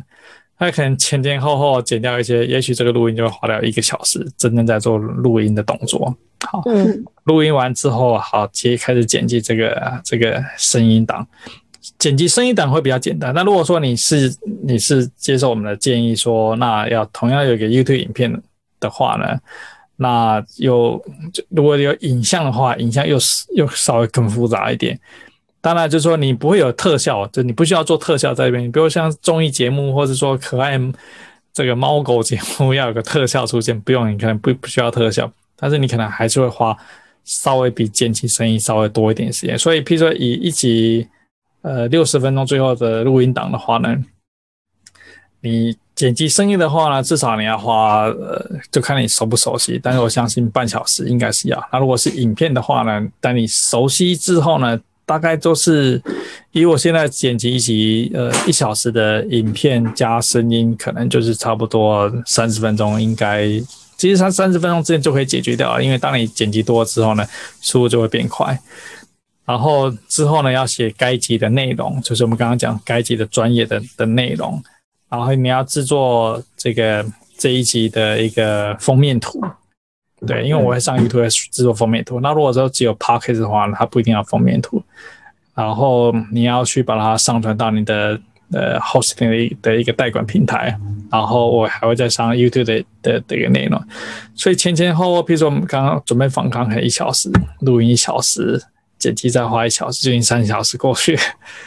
[0.59, 6.14] 他可能前前后后剪掉一些，也许这个录音就会花掉一个小时，真正在做录音的动作。
[6.47, 6.62] 好，
[7.24, 11.26] 录音完之后，好接开始剪辑这个这个声音档，
[11.99, 13.32] 剪辑声音档会比较简单。
[13.34, 14.34] 那如果说你是
[14.64, 18.43] 你是接受我们的建议说，那要同样有一个 YouTube 影片
[18.78, 19.38] 的话呢，
[19.97, 21.03] 那又
[21.51, 23.18] 如果有影像的话，影像又
[23.55, 24.99] 又稍微更复杂一点。
[25.61, 28.64] 当然，就是说你不会有特效，就你不需要做特效在这边。
[28.64, 30.80] 你比如像综艺节目，或者说可爱
[31.53, 35.30] 这个猫狗节目，要有个特效出现，不用，你可能不不需要特效，
[35.61, 36.76] 但是你可能还是会花
[37.24, 39.58] 稍微比剪辑声音稍微多一点时间。
[39.58, 41.06] 所以，譬如说以一集
[41.62, 43.96] 呃六十分钟最后的录音档的话呢，
[45.42, 51.68] 你剪辑声音的话呢，至少你要花呃，就看你熟不熟悉，但是我相信半小时应该是要。
[51.70, 56.02] 那如果是影片的话呢，等你熟悉之后呢，大概都是
[56.52, 63.46] 以我现在剪辑一集呃一小时的影片加声音，可能就是差不多三十分钟，应该
[64.01, 65.78] 其实它三十分钟之内就可以解决掉。
[65.78, 67.26] 因为当你剪辑多了之后呢，
[67.61, 68.59] 速度就会变快。
[69.44, 74.62] 然后之后呢，要写该集的内容，就是我们刚刚讲该集的专业的的内容。
[75.11, 77.05] 然后你要制作这个
[77.36, 79.38] 这一集的一个封面图。
[80.26, 82.20] 对，因为我会上 YouTube 制作封面图。
[82.20, 84.82] 那如果说只有 Podcast 的话，它不一定要封面图。
[85.55, 88.18] 然后你要去把它上传到你的
[88.53, 90.78] 呃 hosting 的一的一个代管平台。
[91.11, 93.82] 然后我还会再上 YouTube 的的这个内容。
[94.36, 97.28] 所以前前后后，比如说我们刚刚准备访谈可能一小时，
[97.62, 98.62] 录音一小时，
[98.96, 101.18] 剪辑再花一小时，就已经三小时过去。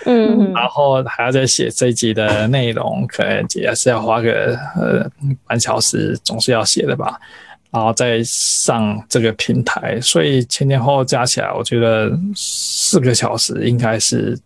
[0.05, 0.53] 嗯。
[0.53, 5.05] 然后还要再写这一集的内容，可能也是要花个呃
[5.45, 7.19] 半小时，总是要写的吧。
[7.69, 14.39] 然后再上这个平台，所以前前后后加起来，我觉得四个小时应该是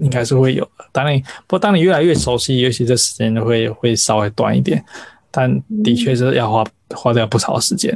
[0.00, 0.84] 应该是会有的。
[0.92, 4.84] 当你不过当你越来越熟悉，也许这时间会会稍微短一点，
[5.30, 6.64] 但的确是要花
[6.94, 7.92] 花掉不少时间。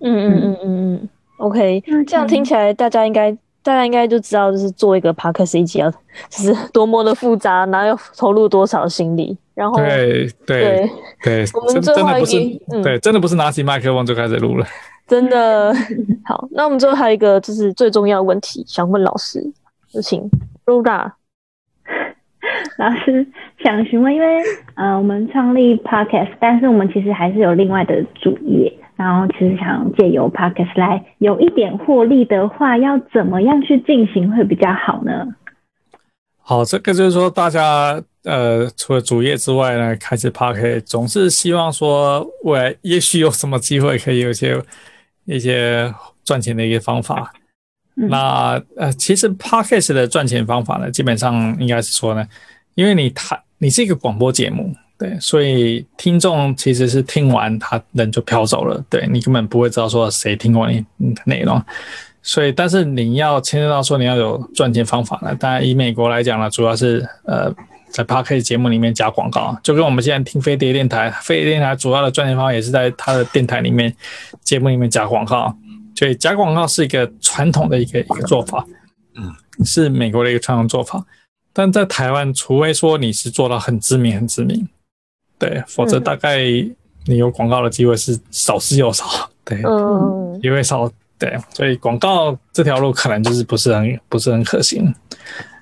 [0.00, 1.08] 嗯嗯嗯嗯嗯
[1.38, 5.90] ，OK，这样听起来大家应该大家应该就知道，就是做一个 Podcast 一集要
[6.30, 9.36] 是多么的复杂，然后要投入多少心力。
[9.54, 10.90] 然后对对
[11.22, 12.36] 对，我们真的不是、
[12.72, 14.66] 嗯、对，真的不是拿起麦克风就开始录了。
[15.06, 15.72] 真的
[16.24, 19.40] 好，那我们最后还有一个就是最重要的问题，想问老师，
[19.92, 20.28] 有请
[20.64, 21.12] Rura
[22.78, 23.26] 老师
[23.62, 24.42] 想询问，因为
[24.74, 35.34] 呃，我们创立 Podcast，但是我们其实还是有另外的主业，然后其实想借由 Podcast 来有一点获利的话，要怎么样去进行会比较好呢？
[36.38, 38.02] 好，这个就是说大家。
[38.24, 44.58] 呃，除了主业之外呢，开始 Podcast 总是希望说，未来也许有什么机会可以有一些
[45.26, 45.92] 一些
[46.24, 47.34] 赚钱的一个方法。
[47.94, 52.26] 那呃，其实 Podcast 的赚钱方法呢，基本上应该是说呢，
[52.74, 60.84] 因为你谈你是一个广播节目，对，所以听众其实是听完他人就飘走了，对，你根本不会知道说谁听过你
[61.14, 61.62] 的内容。
[62.22, 67.54] 所以，但是你要牵涉到说你要有赚钱方法呢，当然以美国来讲呢，主要是呃。
[67.90, 73.94] 在 Podcast 节目里面加广告，就跟我们现在听飞碟电台，飞碟电台主要的赚钱方法也是在它的电台里面、
[74.42, 75.56] 节目里面加广告。
[75.94, 78.64] 所以假广告是一个传统的一个一个做法，
[79.14, 79.32] 嗯，
[79.64, 81.04] 是美国的一个传统做法。
[81.52, 84.68] 但在台湾，除非说你是做到很知名、很知名，
[85.38, 86.38] 对，否则大概
[87.06, 89.30] 你有广告的机会是少之又少。
[89.44, 90.90] 对，嗯，也会少。
[91.16, 94.92] 对，所以广告这条路可能就是不是很不是很可行。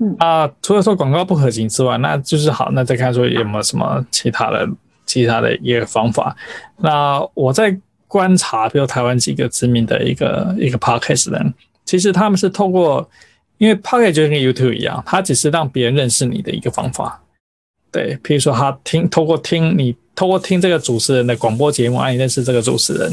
[0.01, 4.67] 嗯啊，除了说广告不可行之外，那就是好，那再看说有没有什么其他的
[5.05, 6.35] 其他的一个方法。
[6.79, 7.79] 那我在
[8.13, 11.55] 观察，比如台湾几个知名的一个一个 podcast 人，
[11.87, 13.09] 其实他们是透过，
[13.57, 17.19] 因为 podcast 就跟 YouTube 一样，它只是让别人认识你的一个方法。
[17.91, 23.11] 对，譬如说他听透过听你透过听这个主持人的广播节目，让你认识这个主持人。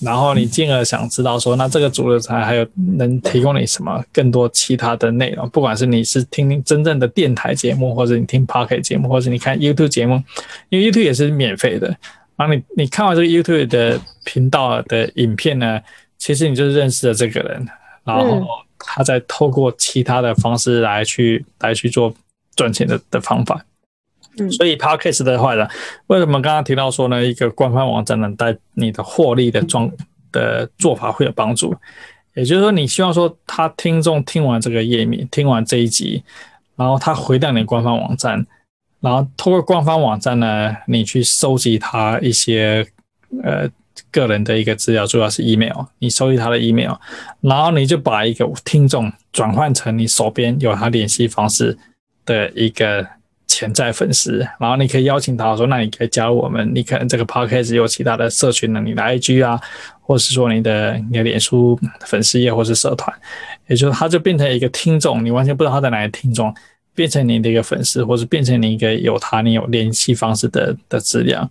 [0.00, 2.66] 然后你进而想知道说，那这个主持人还有
[2.96, 5.46] 能提供你什么更多其他的内容？
[5.50, 10.20] 不管是你是听真正的电台节目，或者你听 Podcast 节目，或者你看 YouTube 节目，
[10.70, 11.94] 因为 YouTube 也是免费的。
[12.42, 15.80] 然后你你看完这个 YouTube 的频道的影片呢，
[16.18, 17.64] 其实你就是认识了这个人，
[18.02, 18.44] 然后
[18.80, 22.12] 他再透过其他的方式来去来去做
[22.56, 23.64] 赚钱的的方法。
[24.50, 25.68] 所以 Podcast 的话呢，
[26.08, 27.24] 为什么刚刚提到说呢？
[27.24, 29.88] 一个官方网站能带你的获利的状
[30.32, 31.72] 的做法会有帮助？
[32.34, 36.24] 也就是说，你希望说他听众听完这个页面，听完这一集，
[36.74, 38.44] 然后他回到你的官方网站，
[39.02, 42.86] 然后透过官方网站呢，你去收集他一些
[43.42, 43.68] 呃
[44.10, 46.94] 个人的一个资料，主要是 email，你收集他的 email，
[47.42, 51.76] 然后你就把一个听众转换成你手边有他联系方式
[52.24, 53.06] 的一个。
[53.48, 59.60] 潜在粉丝，然后你可以邀请他说：“那你可以加入我们，你可能这个 podcast 有其他的社群呢，你的 IG 啊，
[60.00, 63.14] 或是说你的你的脸书粉丝页或是社团，
[63.66, 66.52] 也就是他就变成一个听众，你完全不知道他在哪里听众，
[66.94, 71.48] 变成你的一个粉丝，或者变成你一个有他你有联系方式的的资料。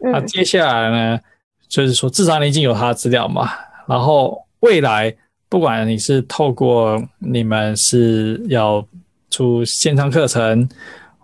[0.00, 1.20] 那接下来呢，
[1.68, 3.50] 就是说至少你已经有他的资料嘛，
[3.86, 5.14] 然后未来
[5.48, 8.86] 不管你是透过你们是要
[9.30, 10.68] 出线上课程。”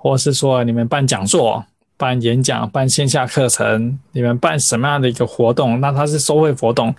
[0.05, 1.65] 或是说你们办讲座、
[1.97, 5.81] 办演讲、办线下课程，你们办什么样的一个活动？
[5.81, 6.93] 那它是收费活动，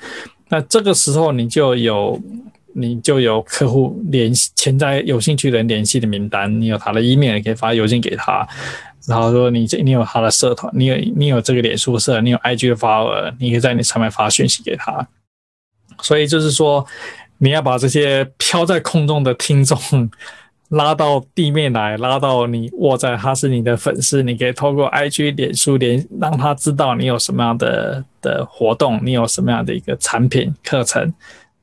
[0.48, 2.18] 那这个时候你就有
[2.74, 8.48] 你就有客户联系潜在有兴趣的人联系的名单，你有他的 email，你可以发邮件给他。
[9.08, 15.08] 然后说你这你有他的社团，你有你有这个脸书社，你有 IG 的 follow 你可以在你上面发讯息给他。
[16.02, 16.86] 所以就是说，
[17.38, 20.10] 你要把这些飘在空中的听众。
[20.70, 31.14] 拉到地面来，拉到你握在，他是你的粉丝，你可以透过 IG、脸书连，让他知道你有什么样的的活动，你有什么样的一个产品课程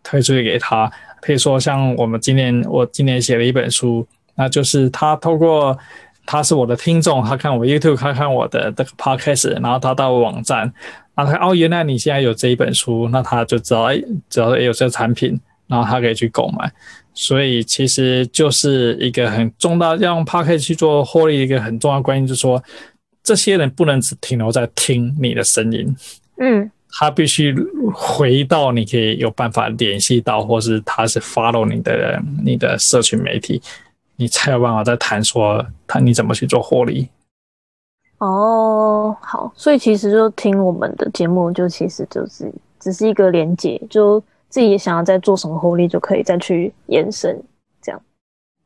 [0.03, 0.91] 推出去给他。
[1.23, 5.77] 比如说，像我们今年，我今年写了一本书，那就是他透过
[6.25, 10.73] 他是我的听众，他看我 YouTube，他看我的这个 Podcast，然后他到网站，
[11.15, 16.73] 然后他哦，原来你现在有这一本书，那他就知道，哎，只要有这个产品，然后他可以去购买。
[17.13, 22.63] 所以其实就是一个很重大，要用 Podcast 去做获利一个很重要的关键，就是说，
[23.23, 25.95] 这些人不能只停留在听你的声音，
[26.39, 27.55] 嗯，他必须
[27.95, 33.61] 回到你可以有办法联系到，或是他是 follow 你的人你的社群媒体，
[34.17, 37.09] 你才有办法再谈说他你怎么去做获利。
[38.19, 44.23] 哦，好，所以其实就听我们的节目，就其实就是只是一个连接，就。
[44.51, 47.41] 自己想要在做什么获利，就可以再去延伸，
[47.81, 48.03] 这样。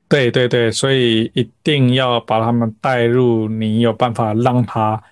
[0.09, 5.03] 对对对，所以一定要把他们带入，你有办法让他，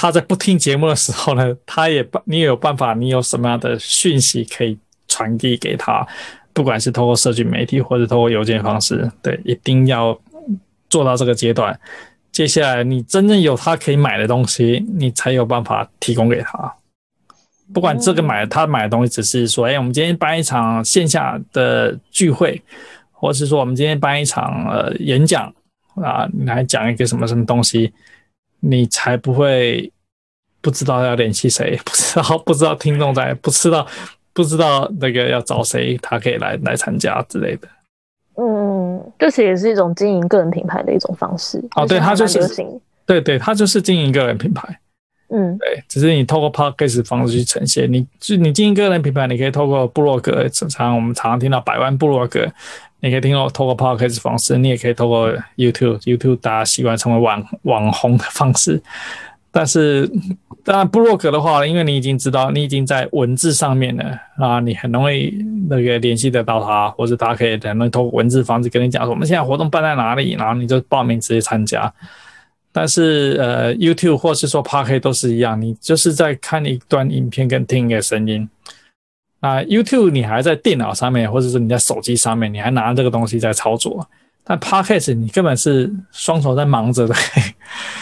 [0.00, 4.78] 他在不听节目的时候呢， 他也你也有办法，你有什么样的讯息可以
[5.08, 6.06] 传递给他，
[6.52, 10.16] 不管是通过社群媒体或者通过邮件方式，对，一定要
[10.88, 11.76] 做到这个阶段。
[12.30, 16.72] 接下来，你真正有他可以买的东西，你才有办法提供给他。
[17.74, 22.62] 不管这个买他买的东西只是说，哎、欸，我们今天办一场线下的聚会，
[23.10, 25.52] 或是说我们今天办一场呃演讲
[25.96, 27.92] 啊，你来讲一个什么什么东西，
[28.60, 29.92] 你才不会
[30.60, 33.86] 不知道要联系谁， 不知道不知道听众在，不知道
[34.32, 37.68] 不知道那个要找谁，他可以来来参加之类的。
[38.40, 41.62] 嗯，这其实也是一种经营个人品牌的一种方式。
[41.74, 42.38] 哦，对，他就是，
[43.04, 44.78] 对对，他就是经营个人品牌。
[45.30, 52.46] 嗯，对，只是你透过 podcast 方式去呈现，你就你经营个人品牌，你可以透过部落格，常常我们常常听到百万部落格，
[53.00, 58.82] 你可以听到透过 podcast 方式，你也可以透过 YouTube，YouTube 大家习惯成为网网红的方式。
[59.50, 60.08] 但是
[60.62, 64.04] 当然部落格的话，因为你已经知道，你已经在文字上面了
[64.36, 65.30] 啊，你很容易
[65.68, 71.92] 那个联系得到他，或者他可以很容易透过文字方式跟你讲说，我们现在活动办在哪里，然后你就报名直接参加。
[72.70, 78.48] 但是呃，YouTube 或是说 Podcast 都是一样，你就是在看一段影片跟听一个声音。
[79.40, 84.08] 啊，YouTube 你还在电脑上面，或者是你在手机上面，你还拿这个东西在操作。
[84.44, 87.14] 但 Podcast 你根本是双手在忙着的，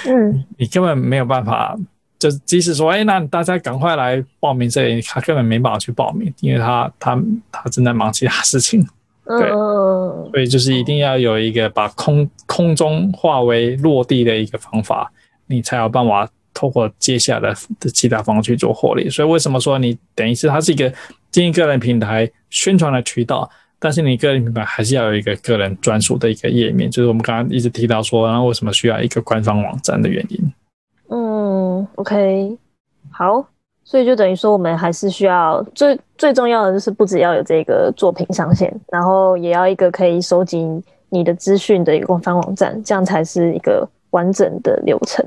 [0.07, 1.77] 嗯， 你根本没有办法，
[2.19, 7.21] 就就即使说，哎，那大家赶快来报名这里，他根本没办法去报名，因为他他
[7.51, 8.87] 他正在忙其他事情。
[9.27, 15.11] 对，所以就是一定要有一个把空空中化为落地的一个方法，
[15.49, 19.11] 你才有办法透过接下来的其他方式去做获利。
[19.11, 20.93] 所以为什么说你等于是它是一个
[21.37, 23.47] 经营个人平台宣传的渠道，
[23.79, 30.53] 但是你个人品牌还是要有一个个人专属的一个页面，就是我们刚刚一直提到说，然后为什么需要一个官方网站的原因。
[31.11, 32.57] 嗯，OK，
[33.11, 33.47] 好。
[33.85, 40.67] 所以就等于说，我们还是需要最最重要的就是不只要有这个作品上线，然后也要一个可以收集
[41.11, 45.23] 你的资讯的一个官方网站，这样才是一个完整的流程。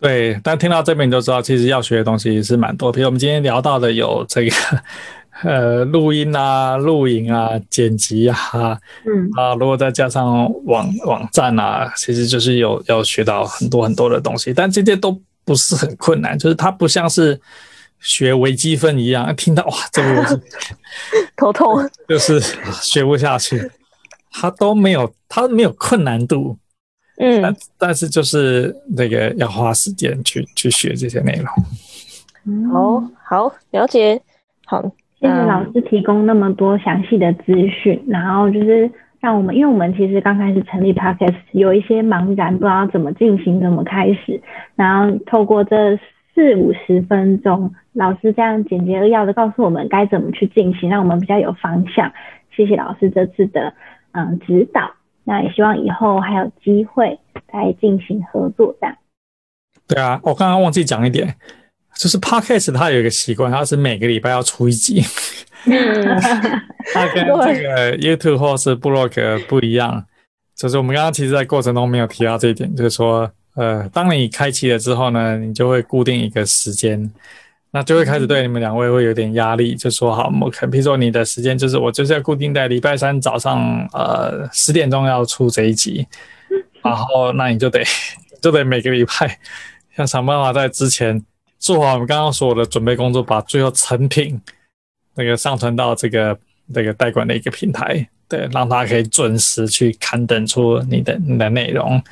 [0.00, 2.92] 对，但听到这边你就知道，其实要学的东西是蛮多。
[2.92, 4.54] 比如我们今天聊到的有这个
[5.42, 15.20] 呃录音啊、录影啊、剪辑啊，嗯啊，如果再加上网网站啊，其实就是有要学到很多很多的东西，但这些都。
[15.46, 17.40] 不是很困难，就是它不像是
[18.00, 20.40] 学微积分一样，听到哇，这个
[21.38, 22.40] 头痛， 就是
[22.82, 23.70] 学不下去。
[24.32, 26.58] 它都没有，它没有困难度，
[27.18, 31.46] 嗯，但但是就是那个要花时间去去学这些内容。
[32.46, 34.20] 嗯，好，好，了解，
[34.64, 34.82] 好，
[35.20, 38.90] 谢谢老师提供那么多详细的资讯，然后就是。
[39.18, 44.40] 让我们，因为我们其实刚开始成立 Podcast，有一些茫然，不知道怎么进行，怎么开始。
[44.76, 45.96] 然后透过这
[46.32, 52.12] 四五十分钟，老师这样简洁扼要的告诉我们该怎么去进行，让我们比较有方向。
[52.54, 53.72] 谢谢老师这次的
[54.12, 54.92] 嗯指导，
[55.26, 57.18] 那也希望以后还有机会
[57.52, 58.96] 再进行合作这样。
[59.88, 61.34] 对啊，我刚刚忘记讲一点，
[61.96, 65.02] 就是 Podcast 它有一个习惯，它是每个礼拜要出一集。
[65.64, 66.20] 嗯，
[66.94, 70.04] 它跟这个 YouTube 或是部落格不一样，
[70.54, 77.10] 就是我们刚刚其实，在过程中没有提到这一点，就是说，呃，当你开启了之后呢，你就会固定一个时间，
[77.76, 86.06] 那就会开始对你们两位会有点压力，就说好，我可比如说你的时间就是我就是要固定在礼拜三早上，呃，十点钟要出这一集，
[86.82, 87.84] 然后那你就得
[88.40, 89.38] 就得每个礼拜
[89.96, 91.22] 要 想办法在之前
[91.58, 94.40] 做好我们刚刚所有的准备工作，把最后成品。
[95.14, 96.38] 那个上传到这个
[96.72, 102.02] 这个代管的一个平台，对，让他可以准时去刊登出你的你的内容。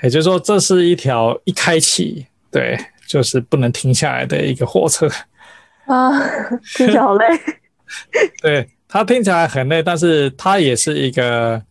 [0.00, 2.78] 也就是说，这是一条一开启，对，
[3.12, 5.06] 就是不能停下来的一个货车
[5.84, 6.10] 啊，
[6.76, 7.26] 听起来好累。
[8.40, 11.62] 对，他听起来很累，但是他也是一个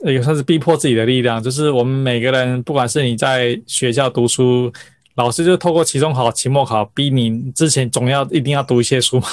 [0.00, 1.42] 也算是逼迫自己的力量。
[1.42, 4.70] 就是我们每个人，不管是你在学校读书，
[5.14, 9.26] 老师就透过期中考、期末考，逼你之前总要一定要读一些书嘛。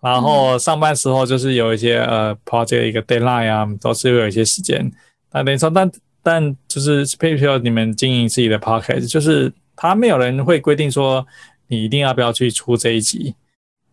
[0.00, 4.90] 然后上班时候就是有一些呃 project 一个 deadline 啊，都是会有一些时间。
[5.30, 5.90] 那等于说，但
[6.22, 11.24] 但就是譬如说你们经营自己的 podcast，就是他没有人会规定说
[11.68, 13.34] 你一定要不要去出这一集。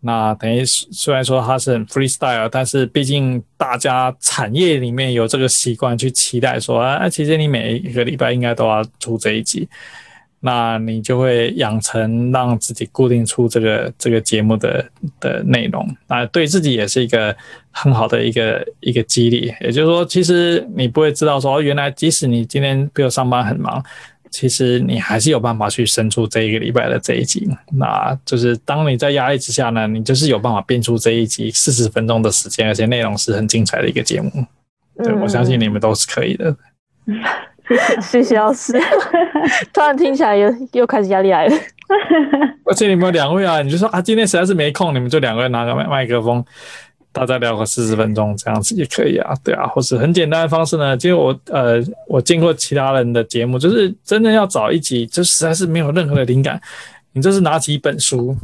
[0.01, 9.69] 那等于虽然说他是很 freestyle，但是毕竟大家产业里面有这个习惯去期待说啊，其实你每一个礼拜应该都要出这一集。
[10.41, 14.85] 那你就会养成让自己固定出这个这个节目的
[15.19, 17.35] 的内容，那对自己也是一个
[17.71, 19.51] 很好的一个一个激励。
[19.59, 23.83] 也就是说，其实你不会知道说，原来即使你今天比如上班很忙，
[24.37, 27.47] 其实你还是有办法去生出这一个礼拜的这一集。
[27.71, 34.29] 那就是当你在压力之下呢，你就是有办法编出这一集四十分钟的时间，而且内容是很精彩的一个节目。
[35.01, 36.53] 对，我相信你们都是可以的。
[38.01, 38.73] 谢谢老师，
[39.71, 41.55] 突然听起来又又开始压力来了。
[42.65, 46.43] 而且你们两位啊，你就说啊，今天实在是没空，你们就两个人拿个麦麦克风，
[47.15, 50.97] 大家聊个四十分钟这样子也可以啊，对啊，或是很简单的方式呢。
[50.97, 56.61] 其实我呃，我见过其他人的节目，就是真的要找一集，就实在是没有任何的灵感，
[57.13, 58.35] 你就是拿起一本书，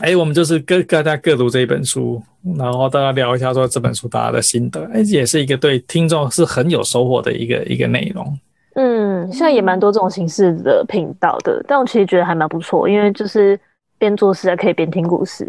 [0.00, 2.22] 哎，我们就是各大家各读这一本书，
[2.56, 8.38] 然后大家聊一下说这本书大家的心得，哎，也是一个对听众是很有收获的一个一个内容。
[8.74, 13.60] 嗯，现在也蛮多这种形式的频道的，但我其实觉得还蛮不错，因为就是
[13.98, 15.46] 边做事还可以边听故事。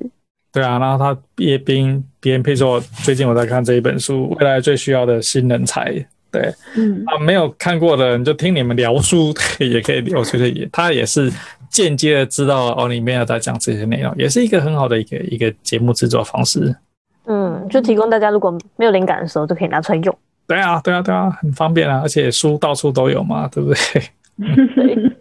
[0.53, 5.91] 对啊，然后他也边边，譬如说最近我在看这一本书《未来最需要的新人才》，
[6.31, 11.29] 对，嗯啊，没有看过的人就听你们聊书也可以，我觉得也他也是。
[11.73, 16.75] 间接的知道哦，里面有在讲这些内容，也是一个很好的一个一个节目制作方式。
[17.25, 20.15] 嗯，就提供大家如果没有灵感的时候，就可以拿出来用。
[20.45, 24.03] 对啊，对啊，对啊，很方便啊，而且书到处都有嘛，对不对？
[24.75, 25.12] 对。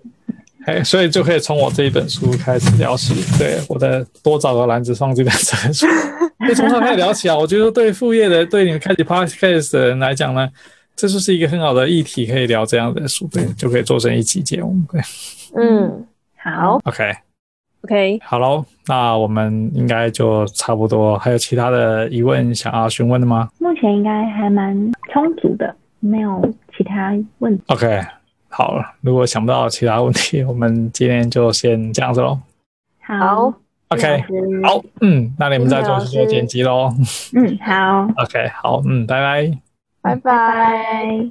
[0.66, 3.14] 哎，所以就可以从我这一本书开始聊起。
[3.38, 5.32] 对，我的多找个篮子放这本
[5.72, 5.86] 书，
[6.46, 7.36] 可以从它开始聊起啊。
[7.36, 10.48] 我觉得对副业的，对你们开始 podcast 的人来讲呢，
[10.94, 14.76] 这就是一个很好的议题，可以聊这样的书，对，就可以做成一期节目。
[14.90, 15.00] 对，
[15.56, 16.06] 嗯。
[16.44, 17.14] 好，OK。
[17.84, 21.16] OK，好喽，那我们应该就差不多。
[21.18, 23.48] 还有其他的疑问想要询问的吗？
[23.58, 24.76] 目前应该还蛮
[25.12, 26.40] 充足的，没有
[26.76, 27.62] 其他问题。
[27.68, 28.00] OK，
[28.54, 32.38] 好了，如果想不到其他问题，我们今天就先这样子喽。
[33.00, 33.50] 好
[33.88, 34.22] ，OK，
[34.62, 36.94] 好，嗯，那你们再做做剪辑喽。
[37.34, 39.58] 嗯，好， OK，好，嗯，拜拜，
[40.02, 41.30] 拜拜。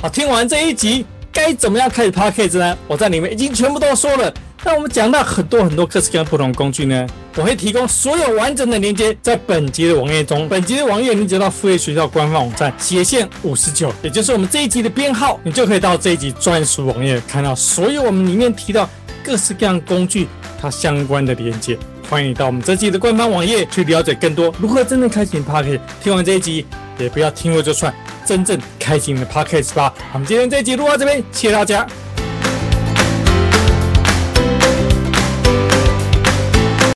[0.00, 1.04] 好，听完这一集。
[1.30, 2.76] 该怎么样开始 Podcast 呢？
[2.88, 4.32] 我在里面已经全部都说了。
[4.64, 7.06] 那我们讲到很多很多各式各样不同工具呢，
[7.36, 10.48] 我会提供所有完整的连接在本集的网页中。
[10.48, 18.88] 本集的网页你只要到副业学校官方网站斜线五十九，也就是我们这一集的编号，你就可以到这一集专属网页看到所有我们里面提到
[19.24, 20.28] 各式各样工具
[20.60, 21.78] 它相关的连接。
[22.10, 25.80] 欢迎你到我们这集的官方网页去了解更多如何真正开启 Podcast。
[26.02, 26.66] 听完这一集，
[26.98, 27.94] 也不要听了就算。
[28.26, 29.94] 真正开启你的 Podcast 吧！
[30.12, 31.86] 我们今天这一集录到这边，谢谢大家。